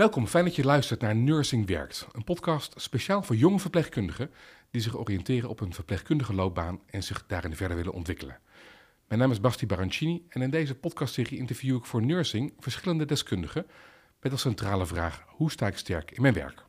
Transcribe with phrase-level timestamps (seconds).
[0.00, 4.30] Welkom, fijn dat je luistert naar Nursing Werkt, een podcast speciaal voor jonge verpleegkundigen
[4.70, 8.38] die zich oriënteren op een verpleegkundige loopbaan en zich daarin verder willen ontwikkelen.
[9.08, 13.66] Mijn naam is Basti Barancini en in deze podcastserie interview ik voor Nursing verschillende deskundigen
[14.20, 16.64] met als centrale vraag hoe sta ik sterk in mijn werk.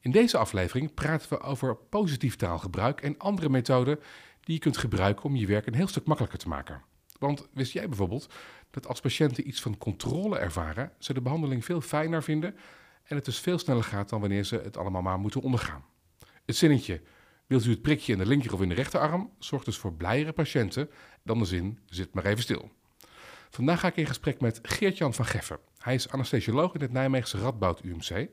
[0.00, 4.00] In deze aflevering praten we over positief taalgebruik en andere methoden
[4.40, 6.82] die je kunt gebruiken om je werk een heel stuk makkelijker te maken.
[7.18, 8.28] Want wist jij bijvoorbeeld
[8.70, 12.56] dat als patiënten iets van controle ervaren, ze de behandeling veel fijner vinden
[13.04, 15.84] en het dus veel sneller gaat dan wanneer ze het allemaal maar moeten ondergaan.
[16.44, 17.02] Het zinnetje,
[17.46, 20.32] wilt u het prikje in de linker of in de rechterarm, zorgt dus voor blijere
[20.32, 20.90] patiënten
[21.22, 22.70] dan de zin, zit maar even stil.
[23.50, 25.58] Vandaag ga ik in gesprek met Geert-Jan van Geffen.
[25.78, 28.28] Hij is anesthesioloog in het Nijmeegse Radboud UMC.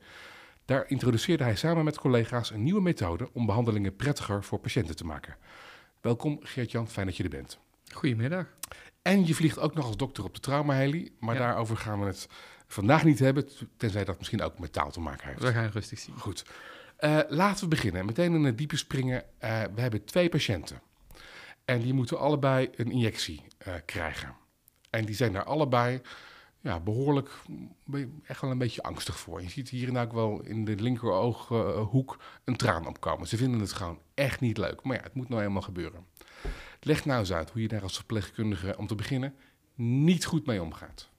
[0.65, 5.05] Daar introduceerde hij samen met collega's een nieuwe methode om behandelingen prettiger voor patiënten te
[5.05, 5.37] maken.
[6.01, 7.59] Welkom Geert-Jan, fijn dat je er bent.
[7.93, 8.45] Goedemiddag.
[9.05, 11.41] En je vliegt ook nog als dokter op de traumaheli, maar Ja.
[11.41, 12.27] daarover gaan we het
[12.67, 15.41] vandaag niet hebben, tenzij dat misschien ook met taal te maken heeft.
[15.41, 16.15] We gaan rustig zien.
[16.19, 16.45] Goed.
[16.97, 18.05] Eh, laten we beginnen.
[18.05, 19.23] Meteen in het diepe springen.
[19.37, 20.81] Eh, we hebben twee patiënten.
[21.65, 24.35] En die moeten allebei een injectie eh, krijgen.
[24.89, 26.01] En die zijn daar allebei
[26.61, 29.41] ja, behoorlijk, mm, echt wel een beetje angstig voor.
[29.41, 33.27] Je ziet hier en daar ook wel in de linkerooghoek een traan opkomen.
[33.27, 34.83] Ze vinden het gewoon echt niet leuk.
[34.83, 36.05] Maar ja, het moet nou eenmaal gebeuren.
[36.81, 39.33] Leg nou eens uit hoe je daar als verpleegkundige, om te beginnen,
[39.75, 41.09] niet goed mee omgaat.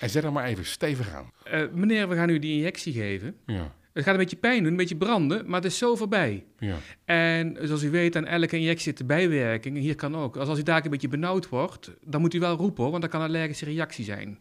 [0.00, 1.30] En zet er maar even stevig aan.
[1.44, 3.36] Eh, meneer, we gaan u die injectie geven.
[3.46, 6.44] Ja, Het gaat een beetje pijn doen, een beetje branden, maar het is zo voorbij.
[6.58, 6.76] ja.
[7.04, 9.76] En zoals u weet, aan elke injectie zit de bijwerking.
[9.76, 10.36] En hier kan ook.
[10.36, 13.02] Als, als u daar een beetje benauwd wordt, dan moet u wel roepen, hoor, want
[13.02, 14.38] dat kan een allergische reactie zijn.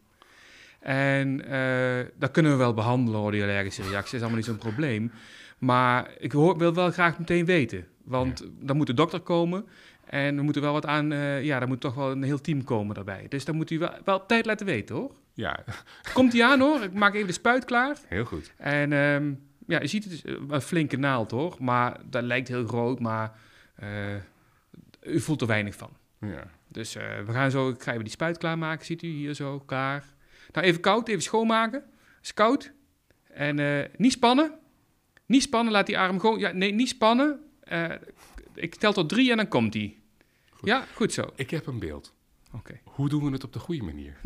[0.80, 4.02] En eh, dat kunnen we wel behandelen, hoor, die allergische reactie.
[4.04, 5.12] Dat is allemaal niet zo'n probleem.
[5.58, 7.86] Maar ik hoor, wil wel graag meteen weten.
[8.04, 9.66] Want dan moet de dokter komen.
[10.06, 11.12] En we moeten wel wat aan...
[11.12, 13.26] eh, ja, er moet toch wel een heel team komen daarbij.
[13.30, 15.12] Dus dan moet u wel, wel op tijd laten weten, hoor.
[15.34, 15.64] Ja,
[16.14, 16.84] Komt hij aan, hoor.
[16.84, 17.98] Ik maak even de spuit klaar.
[18.08, 18.54] heel goed.
[18.58, 19.34] En ehm,
[19.68, 23.32] ja, je ziet het is een flinke naald hoor, maar dat lijkt heel groot, maar
[23.76, 24.16] eh,
[25.04, 25.90] u voelt er weinig van.
[26.20, 26.48] Ja.
[26.68, 29.60] Dus eh, we gaan zo, ik ga even die spuit klaarmaken, ziet u hier zo,
[29.60, 30.04] klaar.
[30.52, 31.84] Nou, even koud, even schoonmaken.
[32.22, 32.72] Is koud.
[33.34, 34.52] En eh, niet spannen.
[35.26, 37.40] Niet spannen, laat die arm gewoon, ja, nee, niet spannen.
[38.56, 40.00] Ik tel tot drie en dan komt die.
[40.50, 40.68] Goed.
[40.70, 41.30] Ja, goed zo.
[41.36, 42.14] Ik heb een beeld.
[42.54, 42.80] Oké.
[42.84, 44.18] Hoe doen we het op de goede manier?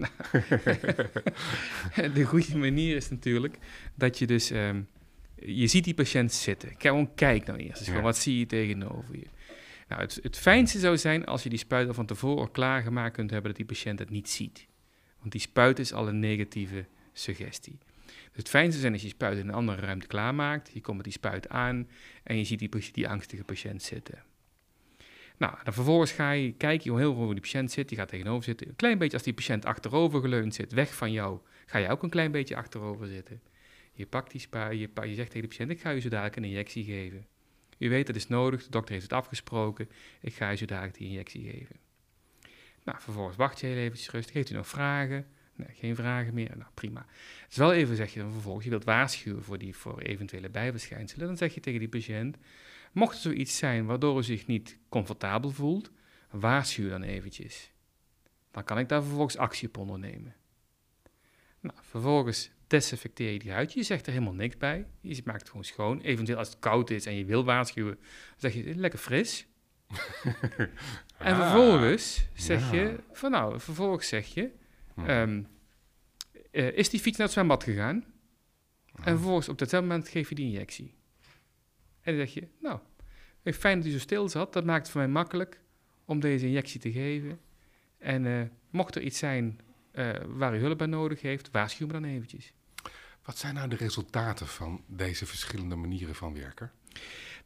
[2.13, 3.57] De goede manier is natuurlijk
[3.95, 4.51] dat je dus...
[4.51, 4.81] ehm,
[5.35, 6.75] je ziet die patiënt zitten.
[6.78, 7.78] Gewoon kijk nou eerst.
[7.78, 7.85] Dus Ja.
[7.85, 9.25] gewoon, wat zie je tegenover je?
[9.88, 13.29] Nou, het, het fijnste zou zijn als je die spuit al van tevoren klaargemaakt kunt
[13.29, 13.47] hebben...
[13.50, 14.67] dat die patiënt het niet ziet.
[15.19, 17.78] Want die spuit is al een negatieve suggestie.
[18.31, 20.72] Dus het fijnste zijn als je spuit in een andere ruimte klaarmaakt.
[20.73, 21.90] Je komt met die spuit aan
[22.23, 24.23] en je ziet die, die angstige patiënt zitten.
[25.38, 27.90] Nou, dan vervolgens ga je kijken hoe heel hoe die patiënt zit.
[27.90, 28.67] Die gaat tegenover zitten.
[28.67, 32.03] Een klein beetje als die patiënt achterover geleund zit, weg van jou, ga je ook
[32.03, 33.41] een klein beetje achterover zitten.
[33.94, 36.44] Je pakt die spuit, je zegt tegen de patiënt, ik ga u zo dadelijk een
[36.44, 37.28] injectie geven.
[37.78, 39.90] U weet, dat is nodig, de dokter heeft het afgesproken,
[40.22, 41.75] ik ga u zo dadelijk die injectie geven.
[42.84, 45.28] Nou, vervolgens wacht je heel eventjes rustig, heeft u nog vragen?
[45.59, 47.06] Nee, geen vragen meer, nou prima.
[47.42, 50.50] Het is wel even, zeg je dan vervolgens, je wilt waarschuwen voor, die, voor eventuele
[50.50, 52.38] bijverschijnselen, dan zeg je tegen die patiënt,
[52.92, 55.92] mocht er zoiets zijn waardoor u zich niet comfortabel voelt,
[56.30, 57.72] waarschuw dan eventjes.
[58.52, 60.36] Dan kan ik daar vervolgens actie op ondernemen.
[61.59, 63.74] Nou, vervolgens desinfecteer je die huid.
[63.74, 64.86] Je zegt er helemaal niks bij.
[65.02, 66.02] Je maakt het gewoon schoon.
[66.02, 69.47] Eventueel als het koud is en je wil waarschuwen, dan zeg je lekker fris.
[71.18, 72.78] En Ah, vervolgens zeg ja.
[72.78, 74.52] je, van nou, vervolgens zeg je,
[74.99, 75.09] hm.
[75.09, 75.43] ehm,
[76.51, 78.05] eh, is die fiets naar het zwembad gegaan?
[78.95, 80.93] En vervolgens op dat moment geef je die injectie.
[82.01, 82.79] En dan zeg je, nou,
[83.43, 84.53] fijn dat u zo stil zat.
[84.53, 85.61] Dat maakt het voor mij makkelijk
[86.05, 87.39] om deze injectie te geven.
[87.97, 89.59] En eh, mocht er iets zijn
[89.91, 92.53] eh, waar u hulp bij nodig heeft, waarschuw me dan eventjes.
[93.23, 96.71] Wat zijn nou de resultaten van deze verschillende manieren van werken?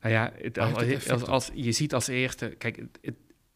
[0.02, 3.16] Nou ja, het, als, als, je ziet als eerste, kijk, het,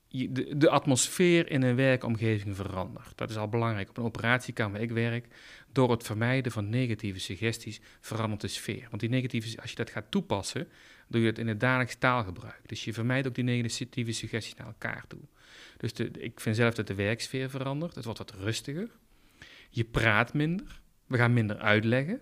[0.09, 3.18] de, de atmosfeer in een werkomgeving verandert.
[3.18, 3.90] Dat is al belangrijk.
[3.90, 5.28] Op een operatiekamer ik werk,
[5.72, 8.88] door het vermijden van negatieve suggesties verandert de sfeer.
[8.89, 10.68] Want die negatieve, als je dat gaat toepassen,
[11.07, 12.62] doe je het in het dagelijks taalgebruik.
[12.65, 15.21] Dus je vermijdt ook die negatieve suggesties naar elkaar toe.
[15.77, 17.95] Dus ik vind zelf dat de werksfeer verandert.
[17.95, 18.89] Het wordt wat rustiger.
[19.69, 20.81] Je praat minder.
[21.06, 22.21] We gaan minder uitleggen.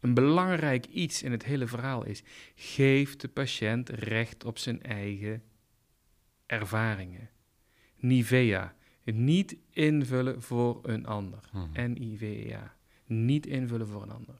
[0.00, 2.22] Een belangrijk iets in het hele verhaal is:
[2.54, 5.42] geef de patiënt recht op zijn eigen
[6.54, 7.30] ervaringen.
[7.96, 8.74] Nivea.
[9.04, 11.38] Niet invullen voor een ander.
[11.50, 11.90] Hm.
[11.90, 12.74] N-I-V-E-A.
[13.06, 14.34] Niet invullen voor een ander.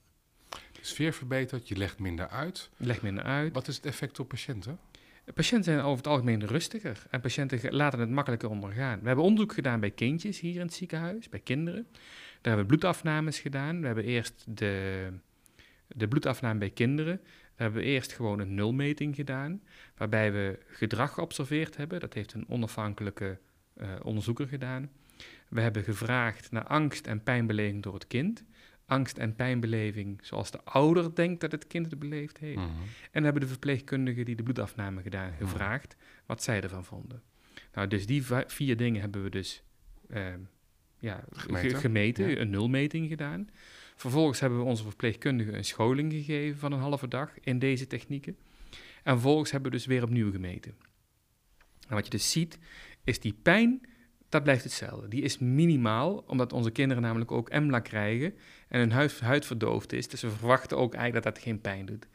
[0.49, 2.71] De sfeer verbetert, je legt minder uit.
[2.77, 3.53] Leg minder uit.
[3.53, 4.79] Wat is het effect op patiënten?
[5.35, 9.01] Patiënten zijn over het algemeen rustiger en patiënten laten het makkelijker ondergaan.
[9.01, 11.87] We hebben onderzoek gedaan bij kindjes hier in het ziekenhuis, bij kinderen.
[11.93, 13.81] Daar hebben we bloedafnames gedaan.
[13.81, 15.07] We hebben eerst de,
[15.87, 17.21] de bloedafname bij kinderen.
[17.57, 19.63] Daar hebben we eerst gewoon een nulmeting gedaan,
[19.97, 22.01] waarbij we gedrag geobserveerd hebben.
[22.01, 23.39] Dat heeft een onafhankelijke
[23.77, 24.91] uh, onderzoeker gedaan.
[25.49, 28.45] We hebben gevraagd naar angst en pijnbeleving door het kind.
[28.87, 32.57] Angst en pijnbeleving zoals de ouder denkt dat het kind het beleefd heeft.
[32.59, 32.69] Mhm.
[33.11, 35.97] En we hebben de verpleegkundigen die de bloedafname gedaan gevraagd
[36.27, 37.23] wat zij ervan vonden.
[37.73, 39.63] Nou, dus die vier dingen hebben we dus
[40.11, 40.39] ehm,
[40.99, 41.71] ja, Gemeten.
[41.71, 42.37] ge- gemeten, Ja.
[42.37, 43.49] een nulmeting gedaan.
[43.95, 48.37] Vervolgens hebben we onze verpleegkundigen een scholing gegeven van een halve dag in deze technieken.
[49.03, 50.75] En vervolgens hebben we dus weer opnieuw gemeten.
[51.89, 52.59] En wat je dus ziet,
[53.05, 53.81] is die pijn,
[54.29, 55.09] dat blijft hetzelfde.
[55.09, 58.35] Die is minimaal, omdat onze kinderen namelijk ook EMLA krijgen
[58.69, 60.09] en hun huid, verdoofd is.
[60.09, 62.07] Dus we verwachten ook eigenlijk dat dat geen pijn doet.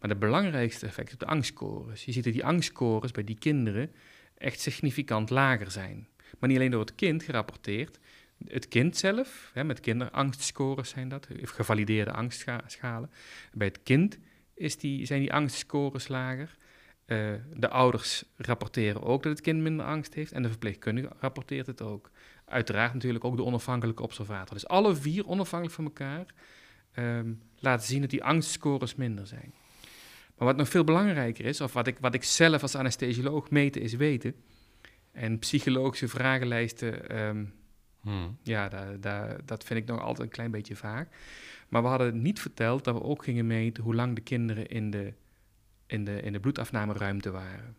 [0.00, 2.04] Maar de belangrijkste effect is op de angstscores.
[2.04, 3.90] Je ziet dat die angstscores bij die kinderen
[4.38, 6.08] echt significant lager zijn.
[6.38, 7.98] Maar niet alleen door het kind gerapporteerd.
[8.46, 13.10] Het kind zelf, hè, met kinderangtscores zijn dat, gevalideerde angstschalen.
[13.52, 14.18] Bij het kind
[14.54, 16.56] is die, zijn die angstscores lager.
[17.04, 21.66] Eh, de ouders rapporteren ook dat het kind minder angst heeft en de verpleegkundige rapporteert
[21.66, 22.10] het ook.
[22.44, 24.54] Uiteraard natuurlijk ook de onafhankelijke observator.
[24.54, 26.26] Dus alle vier onafhankelijk van elkaar
[26.92, 29.52] ehm, laten zien dat die angstscores minder zijn.
[30.36, 33.82] Maar wat nog veel belangrijker is, of wat ik, wat ik zelf als anesthesioloog meten
[33.82, 34.34] is weten,
[35.12, 37.44] en psychologische vragenlijsten, ehm,
[38.08, 38.28] Mhm.
[38.42, 41.06] ja, daar, daar, dat vind ik nog altijd een klein beetje vaag.
[41.68, 44.90] Maar we hadden niet verteld dat we ook gingen meten hoe lang de kinderen in
[44.90, 45.12] de,
[45.86, 47.76] in de, in de bloedafnameruimte waren.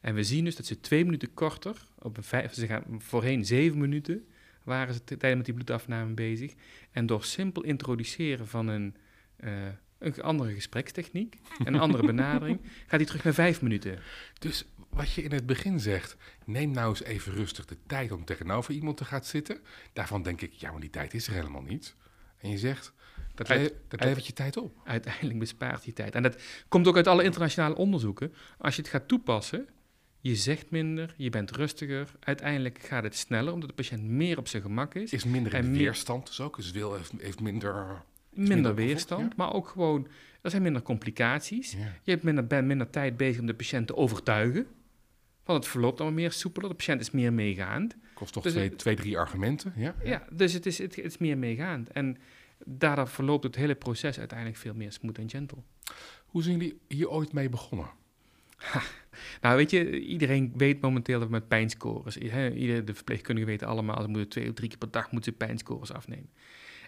[0.00, 3.44] En we zien dus dat ze twee minuten korter, op een vijf, ze gaan voorheen
[3.44, 4.26] zeven minuten,
[4.62, 6.54] waren ze tijdens met die bloedafname bezig.
[6.90, 8.96] En door simpel introduceren van een,
[9.36, 9.52] eh,
[9.98, 13.98] een andere gesprekstechniek, een andere benadering, gaat hij terug naar vijf minuten.
[14.38, 18.24] Dus wat je in het begin zegt, neem nou eens even rustig de tijd om
[18.24, 19.58] tegenover iemand te gaan zitten.
[19.92, 21.94] Daarvan denk ik, ja, maar die tijd is er helemaal niet.
[22.38, 22.92] En je zegt,
[23.34, 24.76] dat, Uit- le- dat uit- levert je tijd op.
[24.84, 26.14] Uiteindelijk bespaart die tijd.
[26.14, 28.34] En dat komt ook uit alle internationale onderzoeken.
[28.58, 29.68] Als je het gaat toepassen,
[30.20, 32.08] je zegt minder, je bent rustiger.
[32.20, 35.12] Uiteindelijk gaat het sneller, omdat de patiënt meer op zijn gemak is.
[35.12, 36.56] Is minder in weerstand dus ook.
[36.56, 37.74] Dus wil heeft, heeft minder...
[38.30, 39.34] minder minder weerstand, ja.
[39.36, 40.08] maar ook gewoon,
[40.42, 41.72] er zijn minder complicaties.
[41.72, 41.92] Ja.
[42.02, 44.66] Je hebt minder, bent minder tijd bezig om de patiënt te overtuigen.
[45.44, 47.96] Want het verloopt allemaal meer soepeler, de patiënt is meer meegaand.
[48.14, 49.72] Kost toch Dus twee, het- twee, drie argumenten.
[49.76, 49.94] Ja?
[50.04, 51.90] Ja, dus het is, het, het is meer meegaand.
[51.90, 52.16] En
[52.64, 55.58] daardoor verloopt het hele proces uiteindelijk veel meer smooth en gentle.
[56.26, 57.86] Hoe zijn jullie hier ooit mee begonnen?
[59.40, 62.16] Nou, weet je, iedereen weet momenteel dat we met pijnscores.
[62.16, 65.38] Ieder, de verpleegkundigen weten allemaal, ze moeten twee of drie keer per dag moeten ze
[65.46, 66.30] pijnscores afnemen.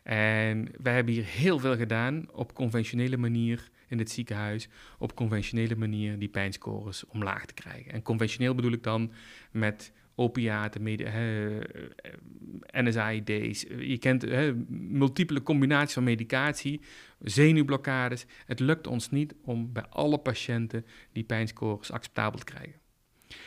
[0.02, 4.68] En wij hebben hier heel veel gedaan op conventionele manier in het ziekenhuis,
[4.98, 7.92] op conventionele manier die pijnscores omlaag te krijgen.
[7.92, 9.12] En conventioneel bedoel ik dan
[9.50, 16.80] met opiaten, hè, eh, NSAID's, eh, je kent hè, multiple combinaties van medicatie,
[17.18, 18.26] zenuwblokkades.
[18.46, 22.80] Het lukt ons niet om bij alle patiënten die pijnscores acceptabel te krijgen.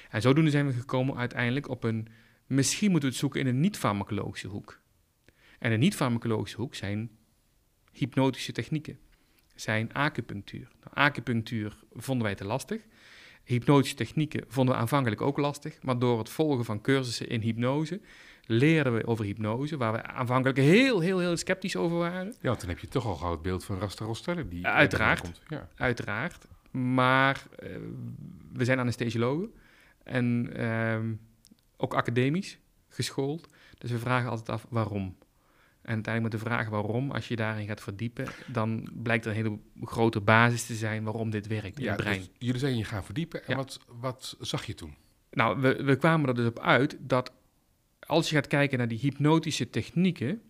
[0.09, 2.07] En zodoende zijn we gekomen uiteindelijk op een,
[2.47, 4.79] misschien moeten we het zoeken in een niet-farmacologische hoek.
[5.59, 7.11] En een niet-farmacologische hoek zijn
[7.91, 8.99] hypnotische technieken,
[9.62, 10.68] zijn acupunctuur.
[10.83, 12.81] Nou, acupunctuur vonden wij te lastig.
[13.44, 18.01] Hypnotische technieken vonden we aanvankelijk ook lastig, maar door het volgen van cursussen in hypnose
[18.48, 22.33] leerden we over hypnose, waar we aanvankelijk heel, heel, heel sceptisch over waren.
[22.42, 24.48] Ja, dan heb je toch al gauw het beeld van Rasta Rostelli.
[24.48, 25.21] Die Uiteraard.
[25.21, 25.42] Komt.
[25.48, 25.69] Ja.
[25.76, 26.47] Uiteraard.
[26.71, 27.69] Maar eh,
[28.54, 29.54] we zijn anesthesiologen
[30.04, 31.14] en ehm,
[31.78, 32.57] ook academisch
[32.90, 33.47] geschoold.
[33.78, 35.18] Dus we vragen altijd af waarom.
[35.87, 39.37] En uiteindelijk met de vraag waarom, als je daarin gaat verdiepen, dan blijkt er een
[39.37, 42.17] hele grote basis te zijn waarom dit werkt in Ja, het brein.
[42.19, 43.39] dus jullie zijn je gaan verdiepen.
[43.45, 43.56] En Ja.
[43.56, 44.95] wat, wat zag je toen?
[45.31, 47.31] Nou, we, we kwamen er dus op uit dat
[47.99, 50.41] als je gaat kijken naar die hypnotische technieken,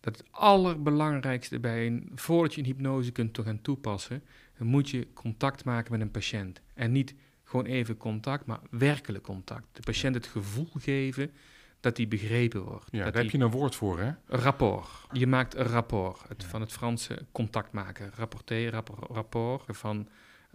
[0.00, 4.22] dat het allerbelangrijkste bij een, voordat je een hypnose kunt gaan toepassen,
[4.58, 6.60] dan moet je contact maken met een patiënt.
[6.74, 7.14] En niet
[7.44, 9.66] gewoon even contact, maar werkelijk contact.
[9.72, 11.30] De patiënt het gevoel geven
[11.84, 12.88] dat hij begrepen wordt.
[12.90, 14.10] Ja, daar heb je een woord voor, hè?
[14.26, 14.88] Rapport.
[15.12, 16.28] Je maakt een rapport.
[16.28, 18.10] Het, Van het Franse contact maken.
[18.14, 20.08] Rapporter, rapport, rapport van...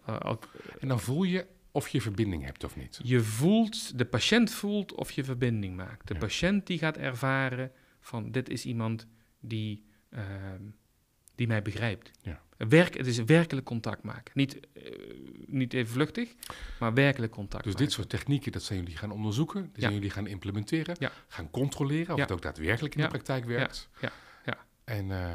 [0.06, 0.32] eh,
[0.80, 3.00] En dan voel je of je verbinding hebt of niet.
[3.04, 6.08] je voelt, de patiënt voelt of je verbinding maakt.
[6.08, 6.20] De Ja.
[6.20, 9.08] patiënt die gaat ervaren van dit is iemand
[9.40, 10.62] die, ehm,
[11.36, 12.12] die mij begrijpt.
[12.22, 12.42] Ja.
[12.68, 14.32] Werk, het is werkelijk contact maken.
[14.34, 14.84] Niet, eh,
[15.46, 16.34] niet even vluchtig,
[16.80, 17.88] maar werkelijk contact Dus maken.
[17.88, 19.62] dit soort technieken, dat zijn jullie gaan onderzoeken.
[19.74, 20.96] Die zijn jullie gaan implementeren.
[21.00, 21.12] Ja.
[21.28, 23.90] Gaan controleren of het ook daadwerkelijk in de praktijk werkt.
[24.02, 24.12] Ja.
[24.46, 24.58] Ja.
[24.84, 25.34] En eh,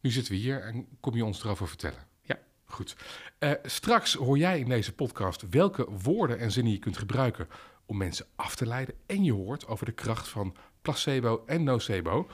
[0.00, 2.06] nu zitten we hier en kom je ons erover vertellen.
[2.22, 2.38] Ja.
[2.64, 2.96] Goed.
[3.38, 7.48] Eh, straks hoor jij in deze podcast welke woorden en zinnen je kunt gebruiken
[7.86, 8.94] om mensen af te leiden.
[9.06, 12.30] En je hoort over de kracht van placebo en nocebo.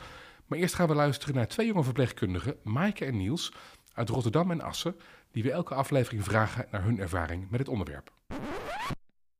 [0.47, 3.53] Maar eerst gaan we luisteren naar twee jonge verpleegkundigen, Maaike en Niels,
[3.99, 4.97] uit Rotterdam en Assen,
[5.31, 8.13] die we elke aflevering vragen naar hun ervaring met het onderwerp.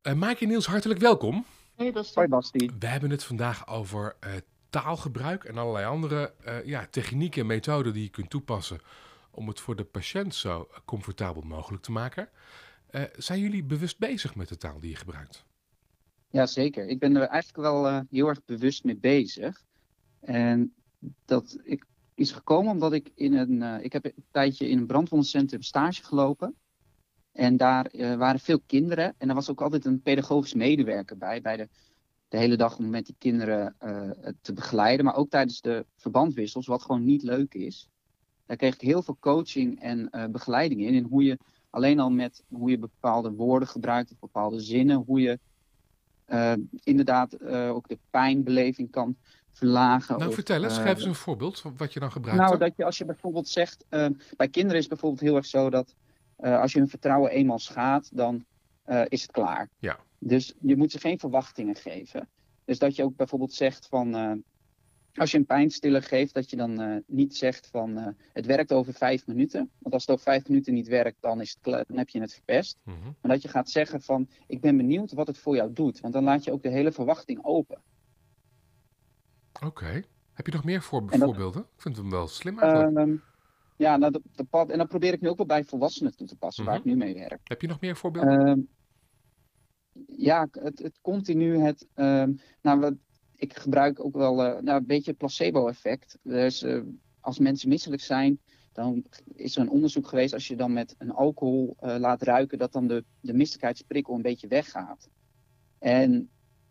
[0.03, 1.45] Uh, Maaike en Niels, hartelijk welkom.
[1.77, 2.71] Hey, dat is Hoi Basti.
[2.79, 4.31] We hebben het vandaag over uh,
[4.71, 8.81] taalgebruik en allerlei andere uh, ja, technieken en methoden die je kunt toepassen
[9.31, 12.29] om het voor de patiënt zo comfortabel mogelijk te maken.
[12.91, 15.45] Uh, zijn jullie bewust bezig met de taal die je gebruikt?
[16.31, 16.89] Ja, zeker.
[16.89, 19.63] Ik ben er eigenlijk wel uh, heel erg bewust mee bezig.
[20.21, 20.75] En
[21.25, 21.85] dat ik,
[22.19, 23.53] is gekomen omdat ik in een.
[23.53, 26.55] Uh, ik heb een tijdje in een brandwondencentrum stage gelopen.
[27.33, 29.15] En daar waren veel kinderen.
[29.19, 31.41] En er was ook altijd een pedagogisch medewerker bij.
[31.41, 31.69] Bij de,
[32.29, 33.77] de hele dag om met die kinderen
[34.41, 35.05] te begeleiden.
[35.05, 37.89] Maar ook tijdens de verbandwissels, wat gewoon niet leuk is.
[38.47, 40.95] Daar kreeg ik heel veel coaching en begeleiding in.
[40.95, 41.39] In hoe je
[41.71, 45.39] alleen al met hoe je bepaalde woorden gebruikt of bepaalde zinnen, hoe je
[46.83, 49.17] inderdaad ook de pijnbeleving kan
[49.59, 50.19] verlagen.
[50.19, 52.41] Nou, of, vertel eens, uh, geef eens een voorbeeld van wat je dan gebruikt.
[52.41, 52.69] Nou, dan.
[52.69, 53.85] dat je als je bijvoorbeeld zegt,
[54.37, 55.95] bij kinderen is het bijvoorbeeld heel erg zo dat
[56.37, 58.45] als je hun vertrouwen eenmaal schaadt, dan
[59.09, 59.69] is het klaar.
[59.79, 59.99] Ja.
[60.19, 62.29] Dus je moet ze geen verwachtingen geven.
[62.65, 64.43] Dus dat je ook bijvoorbeeld zegt van,
[65.19, 68.73] als je een pijnstiller geeft, dat je dan uh, niet zegt van uh, het werkt
[68.73, 69.71] over vijf minuten.
[69.79, 72.33] Want als het over vijf minuten niet werkt, dan, is het dan heb je het
[72.33, 72.79] verpest.
[72.85, 73.17] Mm -hmm.
[73.21, 76.01] Maar dat je gaat zeggen van ik ben benieuwd wat het voor jou doet.
[76.01, 77.83] Want dan laat je ook de hele verwachting open.
[79.59, 79.67] Oké.
[79.67, 80.05] Okay.
[80.33, 81.63] Heb je nog meer voor, dat, voorbeelden?
[81.63, 83.09] Ik vind hem wel slim eigenlijk.
[83.09, 83.19] Uh,
[83.77, 86.27] ja, nou, de, de pad, en dat probeer ik nu ook wel bij volwassenen toe
[86.27, 86.73] te passen, Mhm.
[86.73, 86.89] mm -hmm.
[86.89, 87.41] waar ik nu mee werk.
[87.45, 88.47] Heb je nog meer voorbeelden?
[88.47, 88.61] Ehm,
[90.17, 91.87] ja, het, het continu het.
[91.95, 92.95] ehm, nou, wat,
[93.37, 96.19] ik gebruik ook wel uh, nou, een beetje het placebo-effect.
[96.23, 96.83] Dus uh,
[97.21, 98.41] als mensen misselijk zijn,
[98.73, 102.59] dan is er een onderzoek geweest als je dan met een alcohol uh, laat ruiken,
[102.59, 105.09] dat dan de, de misselijkheidsprikkel een beetje weggaat.
[105.79, 106.31] En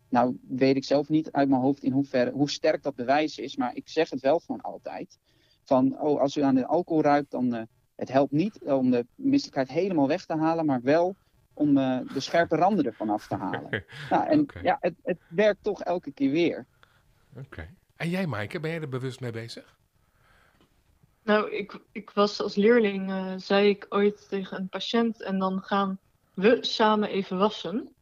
[0.09, 3.55] nou weet ik zelf niet uit mijn hoofd in hoeverre, hoe sterk dat bewijs is,
[3.55, 5.19] maar ik zeg het wel gewoon altijd.
[5.63, 9.69] Van, oh, als u aan de alcohol ruikt, dan het helpt niet om de misselijkheid
[9.69, 11.15] helemaal weg te halen, maar wel
[11.53, 13.85] om uh, de scherpe randen ervan af te halen.
[14.09, 14.63] nou, en okay.
[14.63, 16.65] ja, het, het, werkt toch elke keer weer.
[17.29, 17.45] Oké.
[17.45, 17.73] Okay.
[17.95, 19.75] En jij, Maaike, ben jij er bewust mee bezig?
[21.23, 25.61] Nou, ik, ik was als leerling, uh, zei ik ooit tegen een patiënt, en dan
[25.61, 25.99] gaan
[26.33, 27.95] we samen even wassen.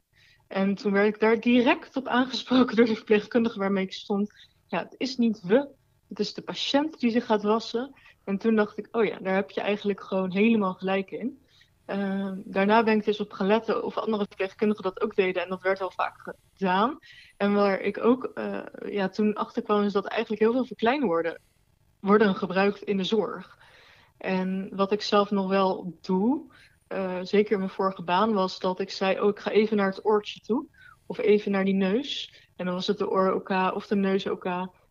[0.47, 4.33] En toen werd ik daar direct op aangesproken door de verpleegkundige waarmee ik stond.
[4.67, 5.67] Ja, het is niet we,
[6.09, 7.93] het is de patiënt die zich gaat wassen.
[8.23, 11.43] En toen dacht ik, oh ja, daar heb je eigenlijk gewoon helemaal gelijk in.
[11.87, 15.43] Uh, daarna ben ik dus op gaan letten of andere verpleegkundigen dat ook deden.
[15.43, 16.99] En dat werd al vaak gedaan.
[17.37, 21.41] En waar ik ook uh, ja, toen achter kwam, is dat eigenlijk heel veel verkleinwoorden
[21.99, 23.57] worden gebruikt in de zorg.
[24.17, 26.53] En wat ik zelf nog wel doe,
[26.87, 29.89] uh, zeker in mijn vorige baan, was dat ik zei: Oh, ik ga even naar
[29.89, 30.65] het oortje toe.
[31.05, 32.33] Of even naar die neus.
[32.55, 34.45] En dan was het de oor-OK of de neus-OK.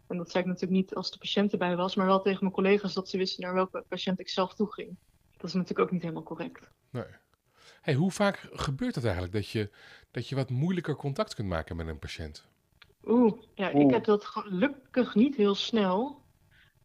[0.07, 2.53] En dat zei ik natuurlijk niet als de patiënt erbij was, maar wel tegen mijn
[2.53, 4.97] collega's dat ze wisten naar welke patiënt ik zelf toe ging.
[5.37, 6.71] Dat is natuurlijk ook niet helemaal correct.
[6.91, 7.05] Nee.
[7.81, 9.71] Hey, hoe vaak gebeurt het eigenlijk dat je,
[10.11, 12.49] dat je wat moeilijker contact kunt maken met een patiënt?
[13.05, 16.23] Oeh, ja, ik heb dat gelukkig niet heel snel.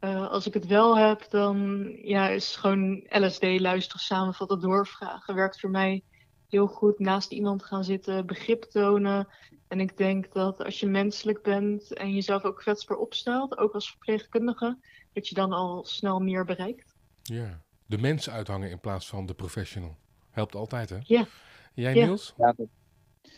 [0.01, 5.35] Uh, als ik het wel heb, dan ja, is gewoon LSD luisteren, samenvatten, doorvragen.
[5.35, 6.03] Werkt voor mij
[6.49, 9.27] heel goed naast iemand gaan zitten, begrip tonen.
[9.67, 13.89] En ik denk dat als je menselijk bent en jezelf ook kwetsbaar opstelt, ook als
[13.89, 14.77] verpleegkundige,
[15.13, 16.95] dat je dan al snel meer bereikt.
[17.23, 19.97] Ja, de mens uithangen in plaats van de professional.
[20.29, 20.97] Helpt altijd, hè?
[21.03, 21.25] Ja.
[21.73, 22.05] Jij, Ja.
[22.05, 22.33] Niels?
[22.37, 22.67] Ja, dat-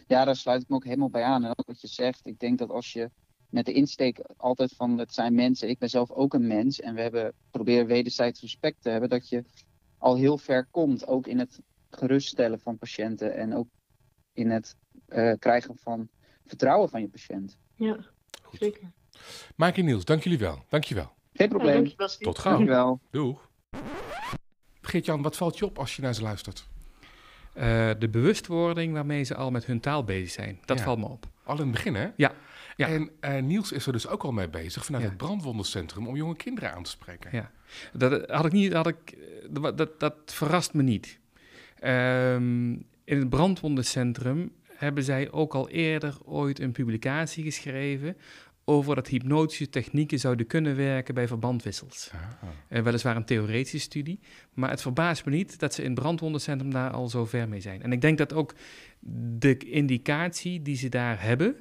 [0.08, 1.44] ja, daar sluit ik me ook helemaal bij aan.
[1.44, 3.10] En ook wat je zegt, ik denk dat als je
[3.52, 6.96] met de insteek altijd van het zijn mensen, ik ben zelf ook een mens en
[6.96, 9.44] we hebben proberen wederzijds respect te hebben, dat je
[9.98, 13.68] al heel ver komt, ook in het geruststellen van patiënten en ook
[14.34, 14.76] in het
[15.08, 16.10] eh, krijgen van
[16.46, 17.58] vertrouwen van je patiënt.
[17.76, 17.98] Ja,
[18.44, 18.60] Goed.
[18.60, 18.92] zeker.
[19.56, 20.64] Maak en Niels, dank jullie wel.
[20.70, 21.12] Dank je wel.
[21.34, 21.74] Geen Ja, probleem.
[21.76, 22.24] dank je, Basti.
[22.24, 22.52] Tot gauw.
[22.52, 23.00] Dankjewel.
[23.12, 23.50] Doeg.
[24.82, 26.68] Geert-Jan, wat valt je op als je naar ze luistert?
[27.54, 30.84] Eh, de bewustwording waarmee ze al met hun taal bezig zijn, dat Ja.
[30.84, 31.28] valt me op.
[31.44, 32.10] Al in het begin, hè?
[32.16, 32.32] Ja,
[32.76, 32.88] ja.
[32.88, 35.10] En eh, Niels is er dus ook al mee bezig vanuit Ja.
[35.10, 37.30] het brandwondencentrum om jonge kinderen aan te spreken.
[37.34, 37.52] Ja.
[37.94, 41.20] Dat had ik niet, had ik, eh, dat, dat, dat verrast me niet.
[41.80, 42.72] Ehm,
[43.04, 48.18] in het brandwondencentrum hebben zij ook al eerder ooit een publicatie geschreven
[48.66, 52.10] over dat hypnotische technieken zouden kunnen werken bij verbandwissels.
[52.14, 52.20] Ah.
[52.68, 54.20] Eh, weliswaar een theoretische studie,
[54.54, 57.62] maar het verbaast me niet dat ze in het brandwondencentrum daar al zo ver mee
[57.62, 57.82] zijn.
[57.84, 58.54] En ik denk dat ook
[59.38, 61.56] de indicatie die ze daar hebben,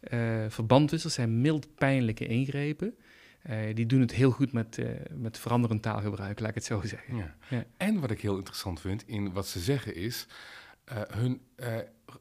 [0.00, 2.94] eh, verbandwissels zijn mild pijnlijke ingrepen,
[3.42, 6.80] eh, die doen het heel goed met, eh, met veranderend taalgebruik, laat ik het zo
[6.84, 7.16] zeggen.
[7.16, 7.36] Ja.
[7.48, 7.64] Ja.
[7.76, 10.26] En wat ik heel interessant vind in wat ze zeggen is...
[11.08, 11.40] hun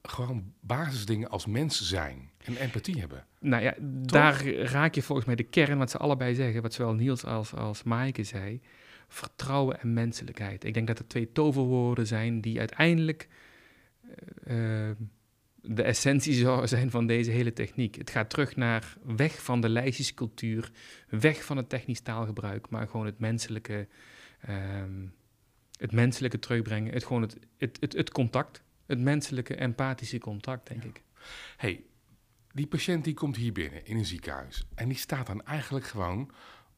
[0.01, 3.25] gewoon basisdingen als mens zijn en empathie hebben.
[3.39, 6.93] Nou ja, daar raak je volgens mij de kern wat ze allebei zeggen, wat zowel
[6.93, 8.61] Niels als, als Maaike zei.
[9.07, 10.63] Vertrouwen en menselijkheid.
[10.63, 13.27] Ik denk dat het twee toverwoorden zijn die uiteindelijk
[14.43, 14.95] eh, eh,
[15.61, 17.95] de essentie zou zijn van deze hele techniek.
[17.95, 20.71] Het gaat terug naar weg van de lijstjescultuur,
[21.09, 23.87] weg van het technisch taalgebruik, maar gewoon het menselijke,
[24.41, 25.05] ehm,
[25.77, 30.83] het menselijke terugbrengen, het, gewoon het, het, het, het contact, het menselijke empathische contact, denk
[30.83, 31.03] ik.
[31.57, 31.83] hey,
[32.51, 36.31] die patiënt die komt hier binnen in een ziekenhuis en die staat dan eigenlijk gewoon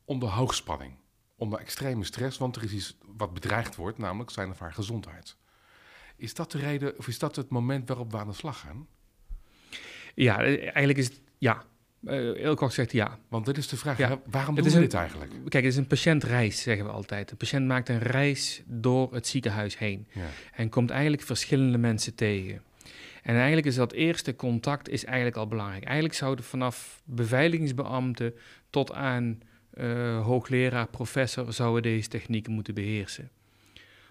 [0.06, 0.94] onder hoogspanning,
[1.36, 5.38] onder extreme stress, want er is iets wat bedreigd wordt, namelijk zijn of haar gezondheid.
[6.18, 8.88] Is dat de reden, of is dat het moment waarop we aan de slag gaan?
[10.16, 11.64] Ja, eh, eigenlijk is het ja.
[12.04, 13.20] Uh, heel kort zegt ja.
[13.28, 14.20] Want dit is de vraag, Ja.
[14.30, 15.32] waarom doen we een- dit eigenlijk?
[15.32, 17.30] Kijk, het is een patiëntreis, zeggen we altijd.
[17.30, 20.08] De patiënt maakt een reis door het ziekenhuis heen.
[20.14, 20.22] Ja.
[20.54, 22.62] En komt eigenlijk verschillende mensen tegen.
[23.24, 25.84] En eigenlijk is dat eerste contact is eigenlijk al belangrijk.
[25.84, 28.34] Eigenlijk zouden vanaf beveiligingsbeambten
[28.70, 29.40] tot aan
[29.74, 33.30] eh, hoogleraar, professor, zouden deze technieken moeten beheersen.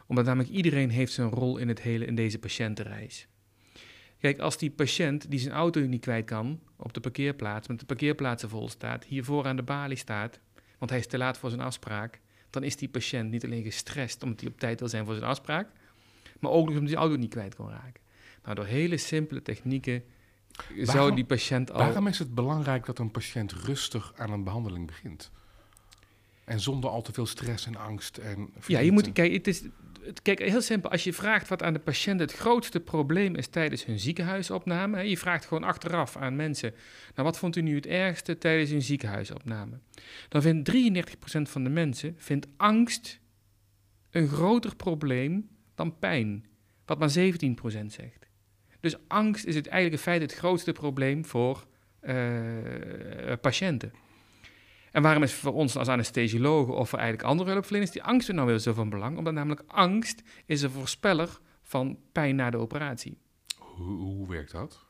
[0.06, 3.28] Omdat namelijk iedereen heeft zijn rol in, het hele, in deze patiëntenreis.
[4.18, 7.86] Kijk, als die patiënt die zijn auto niet kwijt kan op de parkeerplaats, met de
[7.86, 10.40] parkeerplaatsen vol staat, hiervoor aan de balie staat,
[10.78, 12.20] want hij is te laat voor zijn afspraak,
[12.50, 15.26] dan is die patiënt niet alleen gestrest omdat hij op tijd wil zijn voor zijn
[15.26, 15.68] afspraak,
[16.40, 18.00] maar ook nog omdat hij zijn auto niet kwijt kan raken.
[18.42, 20.04] Nou, door hele simpele technieken
[20.82, 21.78] zou die patiënt al...
[21.78, 25.30] Waarom is het belangrijk dat een patiënt rustig aan een behandeling begint?
[26.44, 29.62] En zonder al te veel stress en angst en Ja, je moet, kijk, het is,
[30.22, 30.90] kijk, heel simpel.
[30.90, 35.18] Als je vraagt wat aan de patiënt het grootste probleem is tijdens hun ziekenhuisopname, je
[35.18, 36.74] vraagt gewoon achteraf aan mensen,
[37.14, 39.78] nou, wat vond u nu het ergste tijdens hun ziekenhuisopname?
[40.28, 43.20] Dan vindt 33% van de mensen vindt angst
[44.10, 46.46] een groter probleem dan pijn,
[46.84, 47.12] wat maar 17%
[47.86, 48.26] zegt.
[48.80, 51.66] Dus angst is het eigenlijk in feite het grootste probleem voor
[52.00, 52.14] eh,
[53.40, 53.92] patiënten.
[54.96, 58.46] En waarom is voor ons als anesthesiologen of voor eigenlijk andere hulpverleners die angst nou
[58.46, 59.18] weer zo van belang?
[59.18, 63.18] Omdat namelijk angst is een voorspeller van pijn na de operatie.
[63.58, 64.84] Hoe, hoe werkt dat?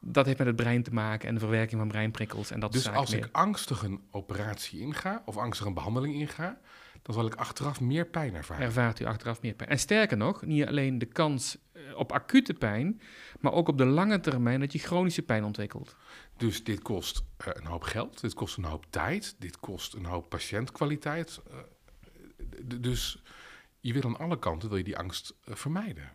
[0.00, 2.82] Dat heeft met het brein te maken en de verwerking van breinprikkels en dat Dus
[2.82, 6.58] soort als zaken ik angstig een operatie inga, of angstig een behandeling inga,
[7.02, 8.64] dan zal ik achteraf meer pijn ervaren.
[8.64, 9.70] ervaart u achteraf meer pijn.
[9.70, 13.00] En sterker nog, niet alleen de kans eh, op acute pijn,
[13.40, 15.96] maar ook op de lange termijn dat je chronische pijn ontwikkelt.
[16.36, 20.04] Dus dit kost eh, een hoop geld, dit kost een hoop tijd, dit kost een
[20.04, 21.40] hoop patiëntkwaliteit.
[21.50, 23.22] eh, dus
[23.80, 26.12] je wil aan alle kanten wil je die angst vermijden.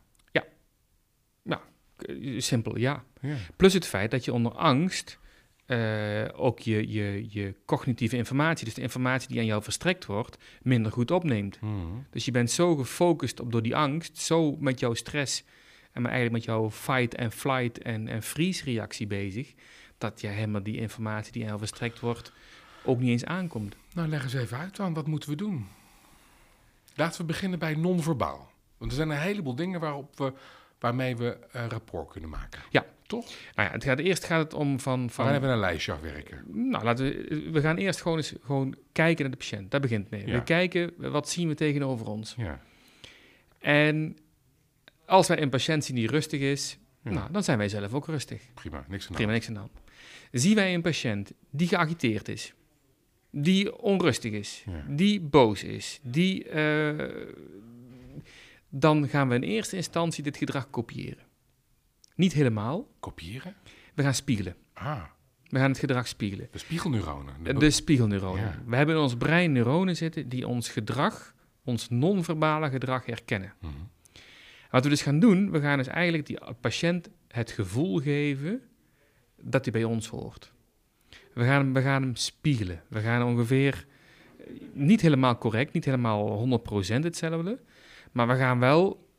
[2.06, 3.04] Eh, Simpel, ja.
[3.22, 3.36] Ja.
[3.56, 5.20] Plus het feit dat je onder angst
[5.66, 10.38] eh, ook je, je, je cognitieve informatie, dus de informatie die aan jou verstrekt wordt,
[10.62, 11.62] minder goed opneemt.
[11.62, 11.76] Mhm.
[12.10, 15.44] Dus je bent zo gefocust op door die angst, zo met jouw stress
[15.92, 19.54] en maar eigenlijk met jouw fight en flight en, en freeze reactie bezig,
[19.98, 22.32] dat je helemaal die informatie die aan jou verstrekt wordt
[22.84, 23.76] ook niet eens aankomt.
[23.94, 25.68] Nou, leg eens even uit dan, wat moeten we doen?
[26.96, 28.52] Laten we beginnen bij non-verbaal.
[28.78, 30.34] Want er zijn een heleboel dingen waarop we,
[30.80, 32.62] waarmee we een rapport kunnen maken.
[32.70, 32.86] Ja.
[33.12, 33.26] Toch?
[33.56, 35.10] Nou ja, het gaat, eerst gaat het om van...
[35.10, 36.44] Van, we hebben een lijstje afwerken.
[36.70, 39.72] Nou, laten we, we gaan eerst gewoon eens gewoon kijken naar de patiënt.
[39.72, 40.28] Daar begint het mee.
[40.28, 40.34] Ja.
[40.38, 42.36] We kijken, wat zien we tegenover ons?
[42.38, 42.62] Ja.
[43.60, 44.18] En
[45.06, 47.12] als wij een patiënt zien die rustig is, Ja.
[47.12, 48.42] nou, dan zijn wij zelf ook rustig.
[48.54, 49.72] Prima, niks aan Prima, niks aan de hand.
[50.32, 52.54] Zien wij een patiënt die geagiteerd is,
[53.32, 54.86] die onrustig is, Ja.
[54.88, 57.10] die boos is, die, eh,
[58.70, 61.30] dan gaan we in eerste instantie dit gedrag kopiëren.
[62.22, 63.56] Niet helemaal, Kopiëren?
[63.94, 64.56] we gaan spiegelen.
[64.74, 65.02] Ah,
[65.48, 66.48] We gaan het gedrag spiegelen.
[66.52, 67.34] de spiegelneuronen.
[67.44, 68.44] De, De spiegelneuronen.
[68.44, 68.62] Ja.
[68.66, 73.54] We hebben in ons brein neuronen zitten die ons gedrag, ons non-verbale gedrag herkennen.
[73.60, 73.72] Mhm.
[74.72, 78.62] Wat we dus gaan doen, we gaan dus eigenlijk die patiënt het gevoel geven
[79.42, 80.52] dat hij bij ons hoort.
[81.34, 82.82] We gaan, hem- we gaan hem spiegelen.
[82.88, 83.86] We gaan ongeveer,
[84.38, 87.60] eh, niet helemaal correct, niet helemaal 100% hetzelfde,
[88.12, 89.10] maar we gaan wel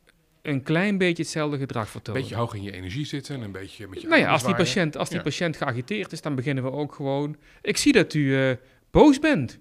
[0.43, 2.21] een klein beetje hetzelfde gedrag Een vertonen.
[2.21, 4.55] beetje hoog in je energie zitten en een beetje met je nou ja, als die,
[4.55, 5.23] patiënt, als die Ja.
[5.23, 7.35] patiënt geagiteerd is, dan beginnen we ook gewoon...
[7.61, 8.55] Ik zie dat u eh,
[8.91, 9.59] boos bent.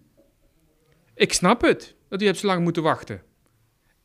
[1.14, 3.22] Ik snap het, dat u hebt zo lang moeten wachten.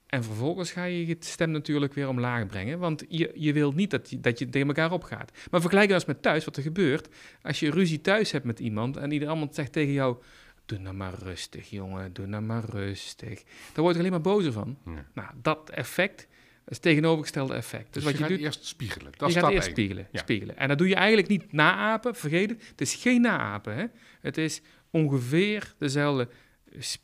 [0.08, 3.92] En vervolgens ga je je stem natuurlijk weer omlaag brengen, want je, je wilt niet
[3.92, 5.32] dat je, dat je tegen elkaar opgaat.
[5.52, 7.08] Maar vergelijk dat eens met thuis, wat er gebeurt.
[7.42, 10.18] Als je ruzie thuis hebt met iemand en ieder allemaal zegt tegen jou...
[10.66, 13.44] Doe nou maar rustig, jongen, doe nou maar rustig.
[13.74, 14.78] Dan word je alleen maar bozer van.
[14.86, 15.06] Ja.
[15.14, 16.28] Nou, dat effect
[16.68, 17.94] is het tegenovergestelde effect.
[17.94, 19.12] Dus, Dus, wat je, je, gaat doet, eerst spiegelen.
[19.18, 20.20] Dat je gaat stap eerst spiegelen, Ja.
[20.20, 20.58] spiegelen.
[20.58, 22.68] En dat doe je eigenlijk niet naapen, vergeet het.
[22.68, 23.76] Het is geen naapen.
[23.76, 23.86] Hè?
[24.22, 26.30] Het is ongeveer dezelfde,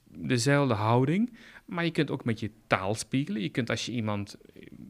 [0.10, 1.38] dezelfde houding.
[1.66, 3.42] Maar je kunt ook met je taal spiegelen.
[3.42, 4.38] Je kunt als je iemand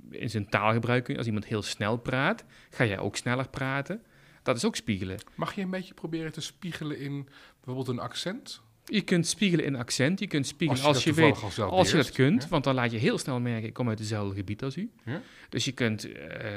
[0.09, 1.17] in zijn taalgebruik.
[1.17, 4.01] Als iemand heel snel praat, ga jij ook sneller praten.
[4.43, 5.17] Dat is ook spiegelen.
[5.36, 8.62] Mag je een beetje proberen te spiegelen in bijvoorbeeld een accent?
[8.85, 12.11] Je kunt spiegelen in accent, je kunt spiegelen Als als je weet, als je dat
[12.11, 12.49] kunt, ja.
[12.49, 14.89] want dan laat je heel snel merken, ik kom uit hetzelfde gebied als u.
[15.05, 15.21] Ja.
[15.49, 16.49] Dus je kunt, eh,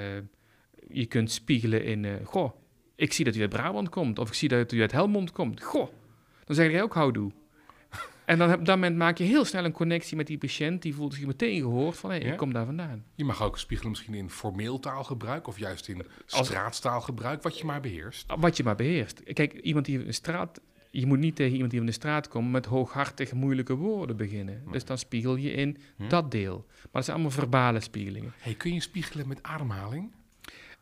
[0.88, 2.52] je kunt spiegelen in, eh, goh,
[2.94, 5.62] ik zie dat u uit Brabant komt, of ik zie dat u uit Helmond komt.
[5.62, 5.88] Goh,
[6.44, 7.30] dan zeg jij ook houdoe.
[8.24, 10.94] En dan op dat moment maak je heel snel een connectie met die patiënt, die
[10.94, 12.32] voelt zich meteen gehoord van, hé, Ja.
[12.32, 13.04] ik kom daar vandaan.
[13.14, 17.80] Je mag ook spiegelen misschien in formeel taalgebruik of juist in straatstaalgebruik, wat je maar
[17.80, 18.32] beheerst.
[18.36, 19.22] Wat je maar beheerst.
[19.22, 20.60] Kijk, iemand die een straat.
[21.00, 24.62] Je moet niet tegen iemand die van de straat komt met hooghartige, moeilijke woorden beginnen.
[24.70, 26.08] Dus dan spiegel je in Hm.
[26.08, 26.64] dat deel.
[26.66, 28.32] Maar dat zijn allemaal verbale spiegelingen.
[28.38, 30.12] Hey, kun je spiegelen met ademhaling?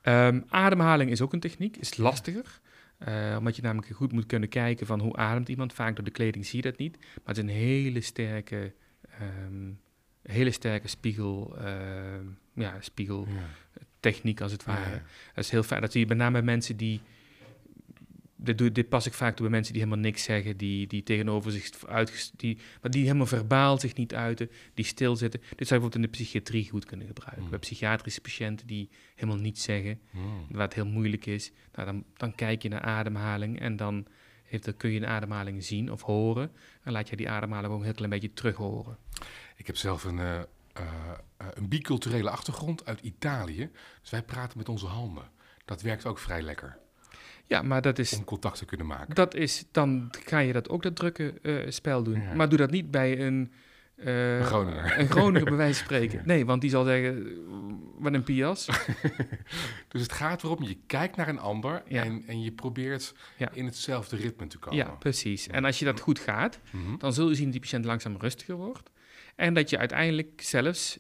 [0.01, 2.61] Ehm, ademhaling is ook een techniek, is lastiger.
[2.99, 5.73] Eh, omdat je namelijk goed moet kunnen kijken van hoe ademt iemand.
[5.73, 6.97] Vaak door de kleding zie je dat niet.
[6.99, 8.73] Maar het is een hele sterke,
[9.11, 9.73] ehm,
[10.23, 12.25] hele sterke spiegel, ehm,
[12.55, 14.91] ja, spiegeltechniek als het ware.
[14.95, 15.03] Ja.
[15.35, 15.81] Dat is heel fijn.
[15.81, 17.01] Dat zie je met name bij mensen die.
[18.45, 21.03] Dit, doe, dit pas ik vaak toe bij mensen die helemaal niks zeggen, die, die
[21.03, 25.41] tegenover zich uit, die, maar die helemaal verbaal zich niet uiten, die stilzitten.
[25.41, 27.43] Dit zou je bijvoorbeeld in de psychiatrie goed kunnen gebruiken.
[27.43, 27.51] Mm.
[27.51, 30.47] Bij psychiatrische patiënten die helemaal niets zeggen, Hmm.
[30.51, 34.07] waar het heel moeilijk is, nou, dan, dan kijk je naar ademhaling en dan,
[34.45, 36.51] heeft, dan kun je een ademhaling zien of horen.
[36.83, 38.99] En laat je die ademhaling ook een heel klein beetje terug horen.
[39.57, 40.41] Ik heb zelf een, eh,
[40.73, 43.71] eh, een biculturele achtergrond uit Italië.
[44.01, 45.31] Dus wij praten met onze handen.
[45.65, 46.79] Dat werkt ook vrij lekker
[47.47, 49.15] Ja, maar dat is, om contact te kunnen maken.
[49.15, 52.21] dat is dan ga je dat ook dat drukke eh, spel doen.
[52.21, 52.35] Ja.
[52.35, 53.53] Maar doe dat niet bij een.
[53.97, 54.99] Een Groninger.
[54.99, 56.19] Een Groninger, bij wijze van spreken.
[56.19, 56.25] Ja.
[56.25, 57.37] Nee, want die zal zeggen,
[57.99, 58.67] wat een pias.
[59.89, 62.03] Dus het gaat erom, je kijkt naar een ander Ja.
[62.05, 63.51] en, en je probeert Ja.
[63.53, 64.79] in hetzelfde ritme te komen.
[64.79, 65.47] Ja, precies.
[65.47, 66.97] En als je dat goed gaat, Mhm.
[66.99, 68.91] dan zul je zien dat die patiënt langzaam rustiger wordt.
[69.37, 70.99] En dat je uiteindelijk zelfs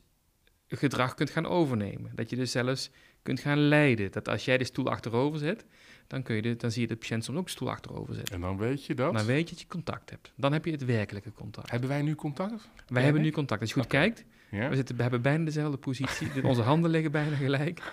[0.68, 2.11] gedrag kunt gaan overnemen.
[2.14, 2.90] Dat je dus zelfs
[3.25, 4.13] kunt gaan leiden.
[4.13, 5.65] Dat als jij de stoel achterover zet,
[6.07, 8.35] dan, kun je de, dan zie je de patiënt soms ook de stoel achterover zetten.
[8.35, 9.15] En dan weet je dat.
[9.15, 10.33] Dan weet je dat je contact hebt.
[10.37, 11.71] Dan heb je het werkelijke contact.
[11.71, 12.69] Hebben wij nu contact?
[12.89, 13.61] Wij hebben nu contact.
[13.61, 14.69] Als je goed kijkt, Ja?
[14.69, 16.29] we, zitten, we hebben bijna dezelfde positie.
[16.49, 17.93] Onze handen liggen bijna gelijk.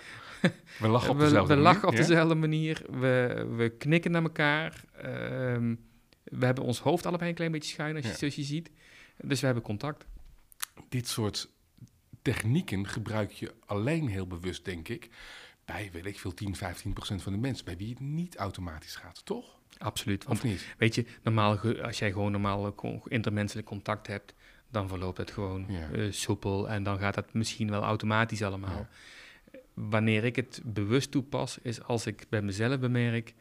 [0.79, 1.99] We lachen op dezelfde we manier, lachen op ja?
[1.99, 2.81] dezelfde manier.
[2.89, 4.83] We, we knikken naar elkaar.
[5.01, 5.75] Ehm,
[6.23, 8.17] we hebben ons hoofd allebei een klein beetje schuin, als je, Ja.
[8.17, 8.69] zoals je ziet.
[9.23, 10.05] Dus we hebben contact.
[10.89, 11.49] Dit soort
[12.21, 15.09] technieken gebruik je alleen heel bewust, denk ik,
[15.65, 18.95] bij, weet ik veel, 10, 15 procent van de mensen, bij wie het niet automatisch
[18.95, 19.59] gaat, toch?
[19.77, 20.23] Absoluut.
[20.23, 20.65] Want Of niet?
[20.77, 22.75] weet je, normaal, als jij gewoon normaal
[23.07, 24.33] intermenselijk contact hebt,
[24.69, 25.89] dan verloopt het gewoon Ja.
[25.91, 28.87] eh, soepel en dan gaat dat misschien wel automatisch allemaal.
[29.73, 33.33] Wanneer ik het bewust toepas, is als ik bij mezelf bemerk,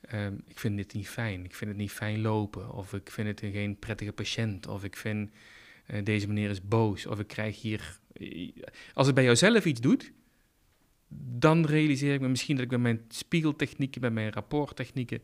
[0.00, 3.28] ehm, ik vind dit niet fijn, ik vind het niet fijn lopen, of ik vind
[3.28, 5.30] het een geen prettige patiënt, of ik vind
[5.86, 7.98] eh, deze meneer is boos, of ik krijg hier...
[8.94, 10.12] Als het bij jouzelf iets doet,
[11.38, 15.22] dan realiseer ik me misschien dat ik bij mijn spiegeltechnieken, bij mijn rapporttechnieken,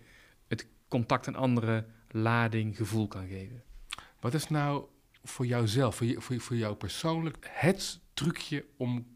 [0.49, 3.63] het contact een andere lading, gevoel kan geven.
[4.21, 4.85] Wat is nou
[5.23, 9.07] voor jouzelf, voor, je, voor, voor jou persoonlijk, het trucje om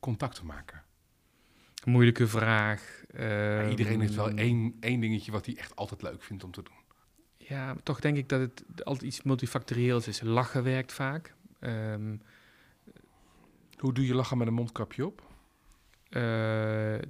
[0.00, 0.82] contact te maken?
[1.84, 3.02] Moeilijke vraag.
[3.16, 6.50] Ja, iedereen heeft wel ehm, één, één dingetje wat hij echt altijd leuk vindt om
[6.50, 6.78] te doen.
[7.36, 10.20] Ja, maar toch denk ik dat het altijd iets multifactorieels is.
[10.20, 11.34] Lachen werkt vaak.
[11.60, 12.16] Ehm,
[13.80, 15.28] Hoe doe je lachen met een mondkapje op?
[16.10, 16.20] eh,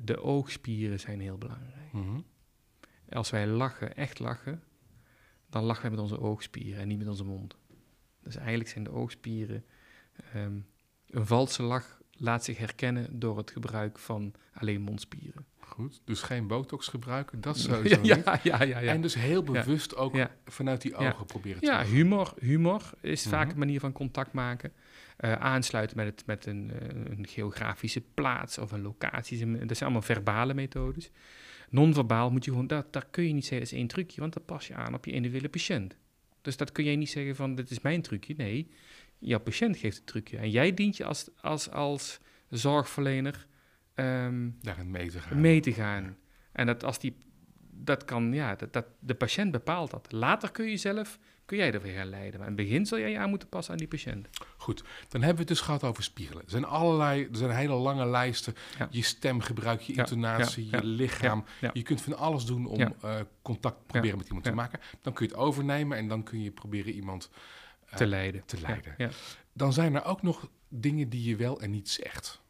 [0.05, 1.93] de oogspieren zijn heel belangrijk.
[1.93, 2.21] Mhm.
[3.09, 4.63] Als wij lachen, echt lachen,
[5.49, 7.57] dan lachen wij met onze oogspieren en niet met onze mond.
[8.23, 9.65] Dus eigenlijk zijn de oogspieren.
[10.33, 10.59] ehm,
[11.07, 15.47] een valse lach laat zich herkennen door het gebruik van alleen mondspieren.
[15.59, 18.25] Goed, dus geen botox gebruiken, dat sowieso ja, niet.
[18.25, 18.93] ja, ja, ja, ja.
[18.93, 23.43] En dus heel bewust ook vanuit die ogen proberen te Ja, humor, humor is vaak
[23.45, 23.53] Mhm.
[23.53, 24.73] een manier van contact maken.
[25.21, 29.39] Eh, aansluiten met, het, met een, eh, een geografische plaats of een locatie.
[29.39, 31.11] Dat zijn allemaal verbale methodes.
[31.71, 34.33] Non-verbaal moet je gewoon, dat, daar kun je niet zeggen dat is één trucje, want
[34.33, 35.97] dat pas je aan op je individuele patiënt.
[36.43, 38.35] Dus dat kun jij niet zeggen van dit is mijn trucje.
[38.37, 38.71] Nee,
[39.19, 40.37] jouw patiënt geeft het trucje.
[40.37, 43.47] En jij dient je als, als, als zorgverlener
[43.95, 45.41] ehm, Daarin mee te gaan.
[45.41, 46.17] mee te gaan.
[46.53, 47.17] En dat als die,
[47.71, 50.13] dat kan, ja, dat, dat, de patiënt bepaalt dat.
[50.13, 51.19] Later kun je zelf,
[51.51, 52.41] kun jij ervoor gaan leiden.
[52.41, 54.29] Maar in het begin zul jij je aan moeten passen aan die patiënt.
[54.57, 56.43] Goed, dan hebben we het dus gehad over spiegelen.
[56.43, 58.55] Er zijn allerlei, er zijn hele lange lijsten.
[58.79, 58.89] Ja.
[58.91, 61.45] Je stemgebruik, je intonatie, ja, je lichaam.
[61.73, 64.81] Je kunt van alles doen om eh, contact proberen met iemand te maken.
[65.03, 67.31] Dan kun je het overnemen en dan kun je proberen iemand
[67.87, 68.43] eh, te leiden.
[68.47, 69.13] te leiden.
[69.53, 72.41] Dan zijn er ook nog dingen die je wel en niet zegt.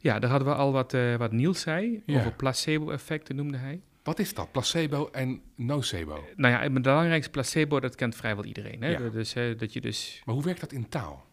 [0.00, 0.18] ja.
[0.18, 2.02] daar hadden we al wat, eh, wat Niels zei.
[2.06, 3.82] Over placebo-effecten noemde hij.
[4.02, 4.52] Wat is dat?
[4.52, 6.24] Placebo en nocebo.
[6.36, 8.82] Nou ja, het belangrijkste placebo, dat kent vrijwel iedereen.
[8.82, 8.88] Hè?
[8.88, 9.08] Ja.
[9.08, 11.26] Dus, eh, dat je dus Maar hoe werkt dat in taal?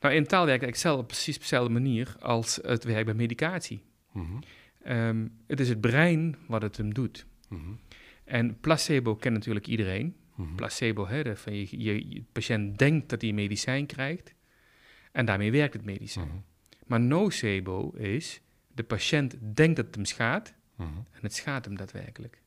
[0.00, 3.82] Nou, in taal werkt Excel op precies dezelfde manier als het werkt bij medicatie.
[4.12, 4.32] Mhm,
[4.82, 7.26] Ehm, het is het brein wat het hem doet.
[7.48, 7.70] mhm,
[8.24, 10.16] En placebo kent natuurlijk iedereen.
[10.36, 10.54] mhm.
[10.54, 14.34] Placebo, hè, dat van je, je, je patiënt denkt dat hij medicijn krijgt
[15.12, 16.26] en daarmee werkt het medicijn.
[16.26, 16.36] Mhm,
[16.86, 18.40] Maar nocebo is,
[18.74, 20.98] de patiënt denkt dat het hem schaadt mhm.
[20.98, 22.42] en het schaadt hem daadwerkelijk.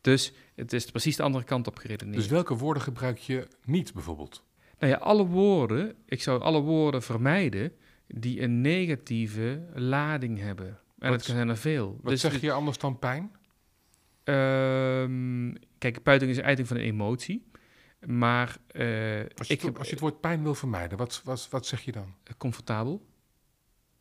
[0.00, 2.16] Dus het is precies de andere kant op geredeneerd.
[2.16, 4.42] Dus welke woorden gebruik je niet bijvoorbeeld?
[4.78, 7.72] Nou ja, alle woorden, ik zou alle woorden vermijden
[8.06, 10.66] die een negatieve lading hebben.
[10.98, 11.98] En Wat- dat zijn er veel.
[12.02, 13.30] Wat Dus zeg je anders dan pijn?
[14.24, 17.50] Ehm, kijk, puiting is een uiting van een emotie.
[18.06, 18.84] Maar eh,
[19.36, 21.80] Als je, ik het, als je het woord pijn wil vermijden, wat, wat, wat zeg
[21.80, 22.14] je dan?
[22.38, 23.06] comfortabel.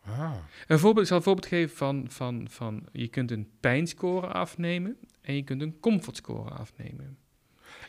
[0.05, 0.31] Ah,
[0.67, 4.97] Een voorbeeld, ik zal een voorbeeld geven van, van, van je kunt een pijnscore afnemen
[5.21, 7.17] en je kunt een comfortscore afnemen.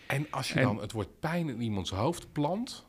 [0.06, 2.86] En als je En- dan het woord pijn in iemands hoofd plant,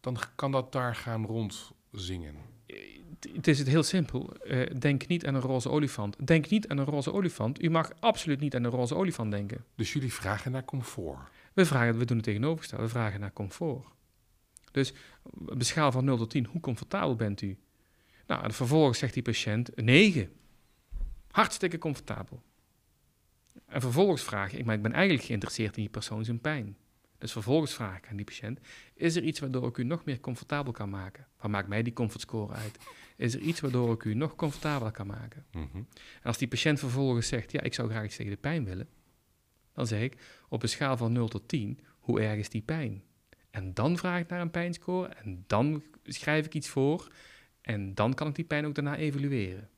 [0.00, 2.34] dan kan dat daar gaan rondzingen.
[2.66, 4.32] Het- Het is het heel simpel.
[4.36, 6.26] Eh, denk niet aan een roze olifant.
[6.26, 7.62] Denk niet aan een roze olifant.
[7.62, 9.64] U mag absoluut niet aan een roze olifant denken.
[9.74, 11.18] Dus jullie vragen naar comfort.
[11.52, 12.84] We, vragen, we doen het tegenovergestelde.
[12.84, 13.84] We vragen naar comfort.
[14.72, 17.58] Dus op een schaal van 0 tot 10, hoe comfortabel bent u?
[18.32, 20.32] Nou, en vervolgens zegt die patiënt 9.
[21.30, 22.42] Hartstikke comfortabel.
[23.66, 26.76] En vervolgens vraag ik, maar ik ben eigenlijk geïnteresseerd in die persoon zijn pijn.
[27.18, 28.60] Dus vervolgens vraag ik aan die patiënt,
[28.94, 31.26] is er iets waardoor ik u nog meer comfortabel kan maken?
[31.40, 32.78] Wat maakt mij die comfortscore uit?
[33.16, 35.46] Is er iets waardoor ik u nog comfortabeler kan maken?
[35.50, 35.76] Mhm.
[35.76, 38.88] En als die patiënt vervolgens zegt, ja, ik zou graag iets tegen de pijn willen,
[39.72, 43.02] dan zeg ik, op een schaal van 0 tot 10, hoe erg is die pijn?
[43.50, 47.10] En dan vraag ik naar een pijnscore en dan schrijf ik iets voor
[47.62, 49.68] en dan kan ik die pijn ook daarna evalueren.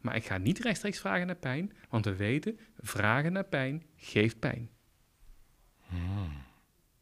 [0.00, 4.38] Maar ik ga niet rechtstreeks vragen naar pijn, want we weten, vragen naar pijn geeft
[4.38, 4.70] pijn.
[5.88, 6.32] Hmm.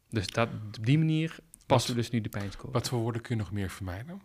[0.08, 2.72] Dus dat, op die manier passen we dus nu de pijnscore.
[2.72, 4.20] Wat voor woorden kun je nog meer vermijden?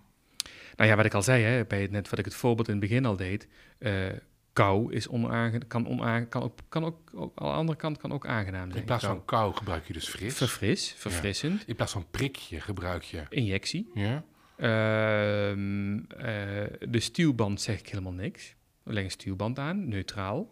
[0.75, 2.73] Nou ja, wat ik al zei, hè, bij het, net wat ik het voorbeeld in
[2.73, 3.47] het begin al deed.
[3.77, 4.07] eh,
[4.53, 8.13] kou is onaange kan, onaange kan ook, kan ook, ook, aan de andere kant kan
[8.13, 8.79] ook aangenaam zijn.
[8.79, 9.15] In plaats Kou.
[9.15, 10.35] van kou gebruik je dus fris.
[10.35, 13.23] Verfris, verfrissend, In plaats van prikje gebruik je...
[13.29, 13.91] injectie.
[13.93, 14.23] Ja?
[14.57, 18.55] Ehm, eh, de stuwband zeg ik helemaal niks.
[18.83, 20.51] We leggen stuwband aan, neutraal.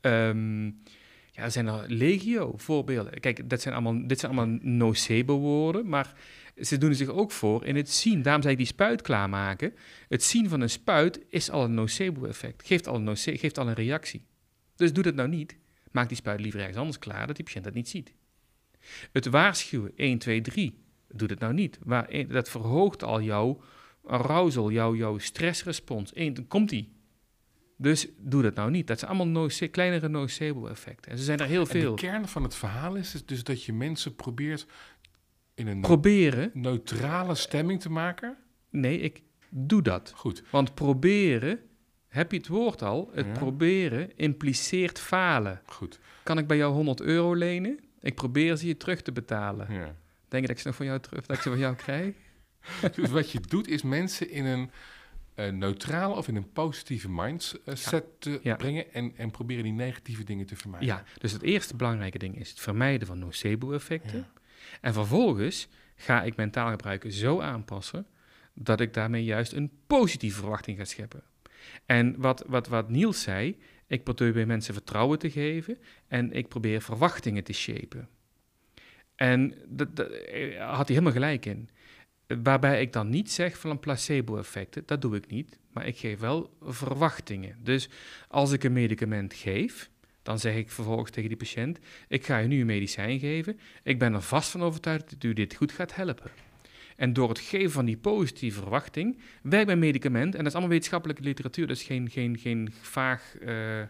[0.00, 0.64] Ehm,
[1.30, 3.20] ja, er zijn er legio voorbeelden.
[3.20, 6.14] Kijk, dat zijn allemaal, dit zijn allemaal nocebo-woorden, maar
[6.60, 8.22] ze doen zich ook voor in het zien.
[8.22, 9.74] Daarom zei ik die spuit klaarmaken.
[10.08, 12.66] Het zien van een spuit is al een nocebo-effect.
[12.66, 14.24] Geeft al een, noce- geeft al een reactie.
[14.76, 15.56] Dus doe dat nou niet.
[15.90, 18.12] Maak die spuit liever ergens anders klaar, dat die patiënt dat niet ziet.
[19.12, 20.83] Het waarschuwen, 1, 2, 3,
[21.16, 21.78] doe dat nou niet.
[21.84, 23.60] Waar, eh, dat verhoogt al jouw
[24.06, 26.10] arousal, jouw, jouw stressrespons.
[26.14, 26.92] Eén, dan komt die.
[27.76, 28.86] Dus doe dat nou niet.
[28.86, 31.10] Dat zijn allemaal kleinere nocebo-effecten.
[31.12, 31.94] En ze zijn er heel En veel.
[31.94, 34.66] de kern van het verhaal is is dus dat je mensen probeert
[35.54, 38.36] in een Proberen, neutrale stemming te maken.
[38.70, 40.12] nee, ik doe dat.
[40.16, 40.42] Goed.
[40.50, 41.60] Want proberen,
[42.08, 43.32] heb je het woord al, het Ja.
[43.32, 45.60] proberen impliceert falen.
[45.66, 45.98] Goed.
[46.22, 47.78] Kan ik bij jou 100 euro lenen?
[48.00, 49.72] Ik probeer ze je terug te betalen.
[49.72, 49.94] Ja.
[50.34, 52.14] Denk je dat ik ze nog van jou terug, dat ik ze van jou krijg?
[52.96, 54.70] Dus wat je doet is mensen in een
[55.34, 58.56] eh, neutrale of in een positieve mindset te Ja.
[58.56, 60.88] brengen en, en proberen die negatieve dingen te vermijden.
[60.88, 64.18] Ja, dus het eerste belangrijke ding is het vermijden van nocebo-effecten.
[64.18, 64.30] Ja.
[64.80, 68.06] En vervolgens ga ik mijn taalgebruik zo aanpassen
[68.54, 71.22] dat ik daarmee juist een positieve verwachting ga scheppen.
[71.86, 76.48] En wat, wat, wat Niels zei, ik probeer bij mensen vertrouwen te geven en ik
[76.48, 78.08] probeer verwachtingen te shapen.
[79.16, 81.68] En dat eh, had hij helemaal gelijk in.
[82.42, 86.18] Waarbij ik dan niet zeg van een placebo-effect, dat doe ik niet, maar ik geef
[86.18, 87.56] wel verwachtingen.
[87.62, 87.88] Dus
[88.28, 89.90] als ik een medicament geef,
[90.22, 93.58] dan zeg ik vervolgens tegen die patiënt: Ik ga je nu een medicijn geven.
[93.82, 96.30] Ik ben er vast van overtuigd dat u dit goed gaat helpen.
[96.96, 100.70] En door het geven van die positieve verwachting werkt mijn medicament, en dat is allemaal
[100.70, 103.84] wetenschappelijke literatuur, dus geen, geen, geen vaag eh,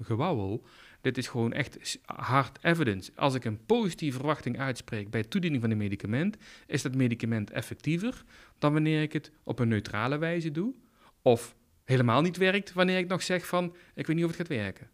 [0.00, 0.64] gewauwel.
[1.04, 3.12] Dit is gewoon echt hard evidence.
[3.14, 6.36] Als ik een positieve verwachting uitspreek bij toediening van een medicament,
[6.66, 8.24] is dat medicament effectiever
[8.58, 10.74] dan wanneer ik het op een neutrale wijze doe,
[11.22, 14.48] of helemaal niet werkt wanneer ik nog zeg van ik weet niet of het gaat
[14.56, 14.90] werken.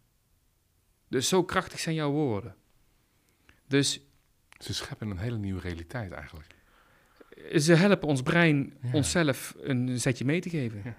[1.07, 2.55] Dus zo krachtig zijn jouw woorden.
[3.67, 3.99] Dus
[4.57, 6.55] Ze scheppen een hele nieuwe realiteit eigenlijk.
[7.55, 8.89] ze helpen ons brein Ja.
[8.93, 10.81] onszelf een zetje mee te geven.
[10.83, 10.95] Ja.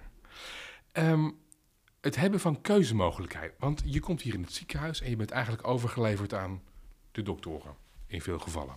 [0.91, 1.29] Ehm,
[2.03, 3.53] het hebben van keuzemogelijkheid.
[3.59, 6.61] Want je komt hier in het ziekenhuis en je bent eigenlijk overgeleverd aan
[7.11, 7.75] de doktoren.
[8.07, 8.75] In veel gevallen.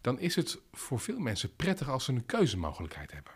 [0.00, 3.32] Dan is het voor veel mensen prettig als ze een keuzemogelijkheid hebben.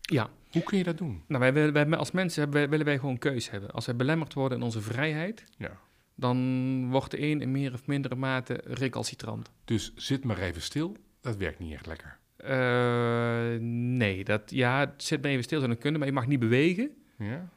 [0.00, 1.22] Ja, Hoe kun je dat doen?
[1.26, 3.70] nou, wij, wij, als mensen hebben- willen wij gewoon keus hebben.
[3.70, 5.78] Als wij belemmerd worden in onze vrijheid, Ja.
[6.14, 9.50] dan wordt de een in meer of mindere mate recalcitrant.
[9.64, 10.96] Dus zit maar even stil.
[11.20, 12.18] Dat werkt niet echt lekker.
[12.36, 16.90] Eh, nee, dat, ja, zet me even stil zou kunnen, maar je mag niet bewegen.
[17.18, 17.48] Ja?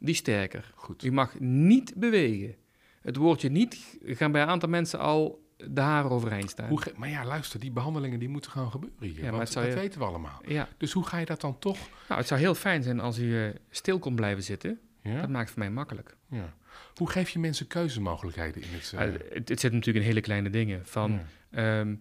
[0.00, 0.72] Die sterker.
[0.74, 1.02] Goed.
[1.02, 2.54] Je mag niet bewegen.
[3.02, 6.68] Het woordje niet gaan bij een aantal mensen al de haren overeind staan.
[6.68, 9.24] Hoe maar ja, luister, die behandelingen die moeten gewoon gebeuren hier.
[9.24, 10.42] Ja, want dat je- weten we allemaal.
[10.46, 11.78] Ja, Dus hoe ga je dat dan toch...
[12.08, 14.78] nou, het zou heel fijn zijn als u stil kon blijven zitten.
[15.02, 15.20] Ja?
[15.20, 16.16] Dat maakt het voor mij makkelijk.
[16.30, 16.54] Ja.
[16.94, 18.92] Hoe geef je mensen keuzemogelijkheden in het...
[18.94, 19.00] Uh,
[19.32, 20.86] het, het zit natuurlijk in hele kleine dingen.
[20.86, 21.94] Van ehm,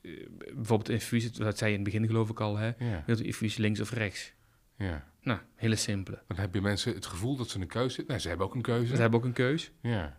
[0.00, 0.10] eh,
[0.54, 2.56] bijvoorbeeld infusie, dat zei je in het begin geloof ik al.
[2.56, 2.70] Hè?
[3.06, 4.32] Wilt u infusie links of rechts?
[4.76, 5.04] Ja.
[5.20, 6.22] Nou, hele simpele.
[6.26, 8.12] Dan hebben mensen het gevoel dat ze een keuze hebben.
[8.14, 8.94] Nee, ze hebben ook een keuze.
[8.94, 9.70] Ze hebben ook een keus.
[9.80, 10.18] Ja,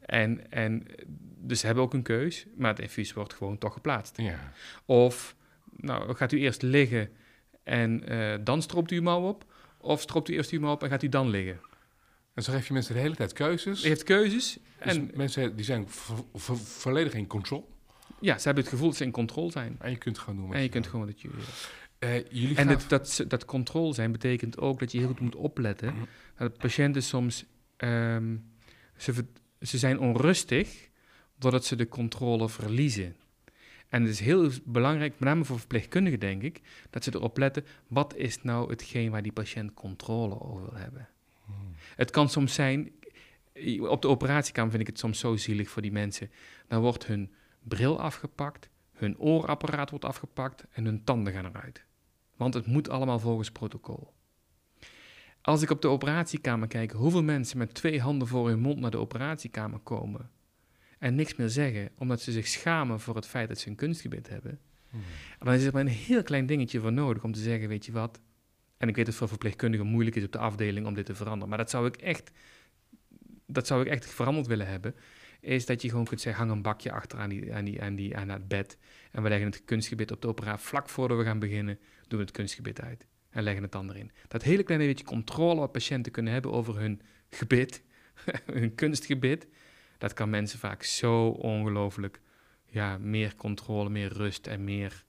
[0.00, 0.86] En, en,
[1.38, 4.16] dus ze hebben ook een keus, maar het infuus wordt gewoon toch geplaatst.
[4.16, 4.52] ja.
[4.84, 5.36] Of
[5.76, 7.10] nou, gaat u eerst liggen
[7.62, 9.44] en eh, dan stroopt u uw mouw op?
[9.78, 11.60] Of stroopt u eerst uw mouw op en gaat u dan liggen?
[12.34, 13.84] En zo geef je mensen de hele tijd keuzes.
[13.84, 17.68] U heeft keuzes Dus en mensen die zijn vo- vo- volledig in control.
[18.20, 19.76] ja, ze hebben het gevoel dat ze in controle zijn.
[19.80, 21.30] En je kunt gewoon doen En je kunt gewoon dat je...
[22.06, 25.36] Eh, jullie En dat, dat, dat controle zijn betekent ook dat je heel goed moet
[25.36, 25.94] opletten.
[26.36, 27.44] Dat patiënten soms,
[27.76, 28.36] ehm,
[28.96, 29.24] ze,
[29.60, 30.88] ze zijn onrustig
[31.38, 33.16] doordat ze de controle verliezen.
[33.88, 37.64] En het is heel belangrijk, met name voor verpleegkundigen denk ik, dat ze erop letten,
[37.86, 41.08] wat is nou hetgeen waar die patiënt controle over wil hebben.
[41.96, 42.92] Het kan soms zijn,
[43.80, 46.30] op de operatiekamer vind ik het soms zo zielig voor die mensen.
[46.68, 51.85] Dan wordt hun bril afgepakt, hun oorapparaat wordt afgepakt en hun tanden gaan eruit.
[52.36, 54.14] Want het moet allemaal volgens protocol.
[55.40, 58.90] Als ik op de operatiekamer kijk hoeveel mensen met twee handen voor hun mond naar
[58.90, 60.30] de operatiekamer komen
[60.98, 64.28] en niks meer zeggen, omdat ze zich schamen voor het feit dat ze een kunstgebit
[64.28, 65.02] hebben, Hmm.
[65.38, 67.92] dan is er maar een heel klein dingetje voor nodig om te zeggen, weet je
[67.92, 68.20] wat,
[68.76, 71.14] en ik weet dat het voor verpleegkundigen moeilijk is op de afdeling om dit te
[71.14, 72.30] veranderen, maar dat zou ik echt,
[73.46, 74.94] dat zou ik echt veranderd willen hebben,
[75.46, 77.94] is dat je gewoon kunt zeggen, hang een bakje achter aan, die, aan, die, aan,
[77.94, 78.78] die, aan het bed
[79.10, 81.78] en we leggen het kunstgebit op de operatie, vlak voordat we gaan beginnen,
[82.08, 84.10] doen we het kunstgebit uit en leggen het dan erin.
[84.28, 87.82] Dat hele kleine beetje controle wat patiënten kunnen hebben over hun gebit,
[88.52, 89.46] hun kunstgebit,
[89.98, 92.20] dat kan mensen vaak zo ongelooflijk
[92.66, 95.04] ja, meer controle, meer rust en meer,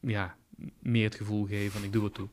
[0.00, 0.36] ja,
[0.78, 2.28] meer het gevoel geven van ik doe het toe.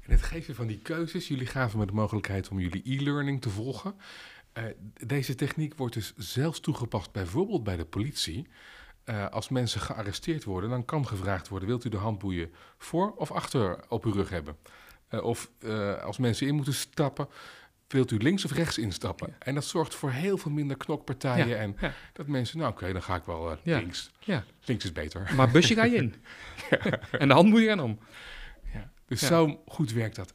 [0.00, 3.50] En het geven van die keuzes, jullie gaven me de mogelijkheid om jullie e-learning te
[3.50, 3.94] volgen.
[4.52, 4.64] Eh,
[5.06, 8.48] deze techniek wordt dus zelfs toegepast bijvoorbeeld bij de politie.
[9.04, 13.30] Eh, als mensen gearresteerd worden, dan kan gevraagd worden: wilt u de handboeien voor of
[13.30, 14.56] achter op uw rug hebben?
[15.08, 15.50] Eh, of
[16.02, 17.28] als mensen in moeten stappen,
[17.88, 19.28] wilt u links of rechts instappen?
[19.28, 19.36] Ja.
[19.38, 21.48] En dat zorgt voor heel veel minder knokpartijen.
[21.48, 21.92] Ja, En ja.
[22.12, 24.10] dat mensen, nou oké, dan ga ik wel links.
[24.18, 24.44] Ja.
[24.64, 25.32] Links is beter.
[25.36, 26.14] Maar busje ga je in.
[27.10, 27.98] En de handboeien gaan om.
[28.72, 30.32] Ja, dus zo goed werkt dat.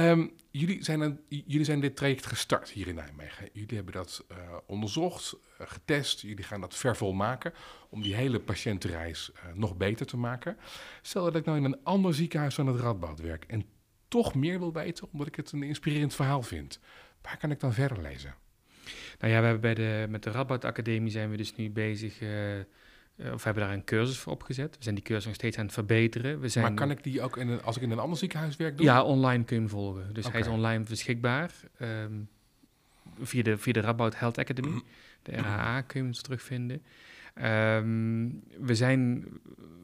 [0.00, 3.48] Ehm, jullie, zijn jullie zijn dit traject gestart hier in Nijmegen.
[3.52, 4.36] Jullie hebben dat eh,
[4.66, 6.20] onderzocht, eh, getest.
[6.20, 7.52] Jullie gaan dat vervolmaken
[7.88, 10.56] om die hele patiëntenreis eh, nog beter te maken.
[11.02, 13.64] Stel dat ik nou in een ander ziekenhuis aan het Radboud werk en
[14.08, 16.80] toch meer wil weten omdat ik het een inspirerend verhaal vind.
[17.22, 18.34] Waar kan ik dan verder lezen?
[19.18, 22.18] Nou ja, we hebben bij de, met de Radboud Academie zijn we dus nu bezig,
[23.32, 24.76] of hebben daar een cursus voor opgezet.
[24.76, 26.40] We zijn die cursus nog steeds aan het verbeteren.
[26.40, 28.56] We zijn, Maar kan ik die ook in een, als ik in een ander ziekenhuis
[28.56, 28.86] werk doen?
[28.86, 30.14] Ja, online kun je hem volgen.
[30.14, 31.54] Dus hij is online beschikbaar.
[31.78, 32.12] ehm,
[33.22, 34.80] via, de, via de Radboud Health Academy.
[35.22, 36.82] De RHA kun je hem terugvinden.
[37.34, 38.28] Ehm,
[38.58, 39.24] we, zijn,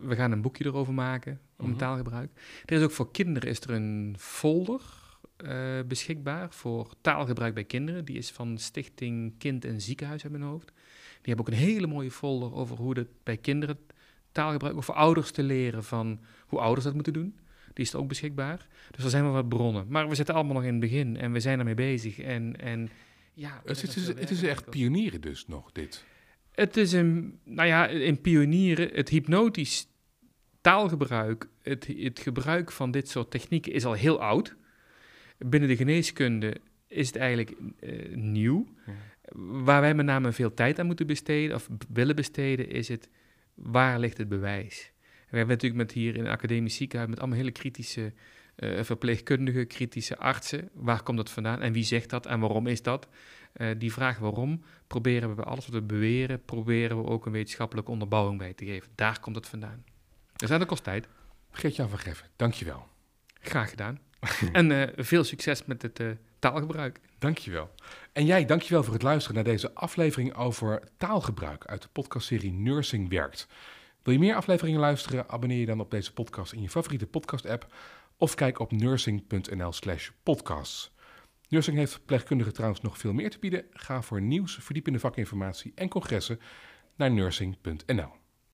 [0.01, 1.79] we gaan een boekje erover maken, om Mhm.
[1.79, 2.31] taalgebruik.
[2.67, 4.81] Er is ook voor kinderen is er een folder
[5.37, 8.05] eh, beschikbaar voor taalgebruik bij kinderen.
[8.05, 10.73] Die is van Stichting Kind en Ziekenhuis uit mijn hoofd.
[11.27, 13.79] Die hebben ook een hele mooie folder over hoe dat bij kinderen
[14.33, 17.39] taalgebruik, of voor ouders te leren van hoe ouders dat moeten doen.
[17.73, 18.67] Die is ook beschikbaar.
[18.91, 19.87] Dus er zijn wel wat bronnen.
[19.89, 22.19] Maar we zitten allemaal nog in het begin en we zijn ermee bezig.
[22.19, 22.91] En, en
[23.35, 26.05] ja, Het, is het, is, het echt pionieren dus nog, dit.
[26.53, 29.87] Het is een, nou ja, in pionieren, het hypnotisch
[30.61, 34.57] taalgebruik, het, het gebruik van dit soort technieken is al heel oud.
[35.39, 38.67] Binnen de geneeskunde is het eigenlijk eh, nieuw.
[38.87, 38.93] Ja.
[39.35, 43.09] Waar wij met name veel tijd aan moeten besteden, of willen besteden, is het
[43.55, 44.93] waar ligt het bewijs?
[45.31, 48.13] We hebben natuurlijk met hier in een academisch ziekenhuis met allemaal hele kritische
[48.57, 50.71] eh, verpleegkundigen, kritische artsen.
[50.73, 53.09] Waar komt dat vandaan en wie zegt dat en waarom is dat?
[53.53, 57.33] Eh, die vraag waarom proberen we bij alles wat we beweren, proberen we ook een
[57.33, 58.91] wetenschappelijke onderbouwing bij te geven.
[58.95, 59.85] Daar komt het vandaan.
[60.37, 61.09] Dus dat kost tijd.
[61.51, 62.87] Geert-Jan van Geffen, dankjewel.
[63.41, 64.01] Graag gedaan.
[64.53, 66.07] en eh, veel succes met het eh,
[66.39, 67.01] taalgebruik.
[67.19, 67.71] Dankjewel.
[68.13, 73.09] En jij, dankjewel voor het luisteren naar deze aflevering over taalgebruik uit de podcastserie Nursing
[73.09, 73.47] Werkt.
[74.03, 75.29] Wil je meer afleveringen luisteren?
[75.29, 77.75] Abonneer je dan op deze podcast in je favoriete podcast-app
[78.17, 80.95] of kijk op nursing.nl slash podcasts.
[81.49, 83.65] Nursing heeft verpleegkundigen trouwens nog veel meer te bieden.
[83.71, 86.41] Ga voor nieuws, verdiepende vakinformatie en congressen
[86.97, 88.26] naar nursing.nl.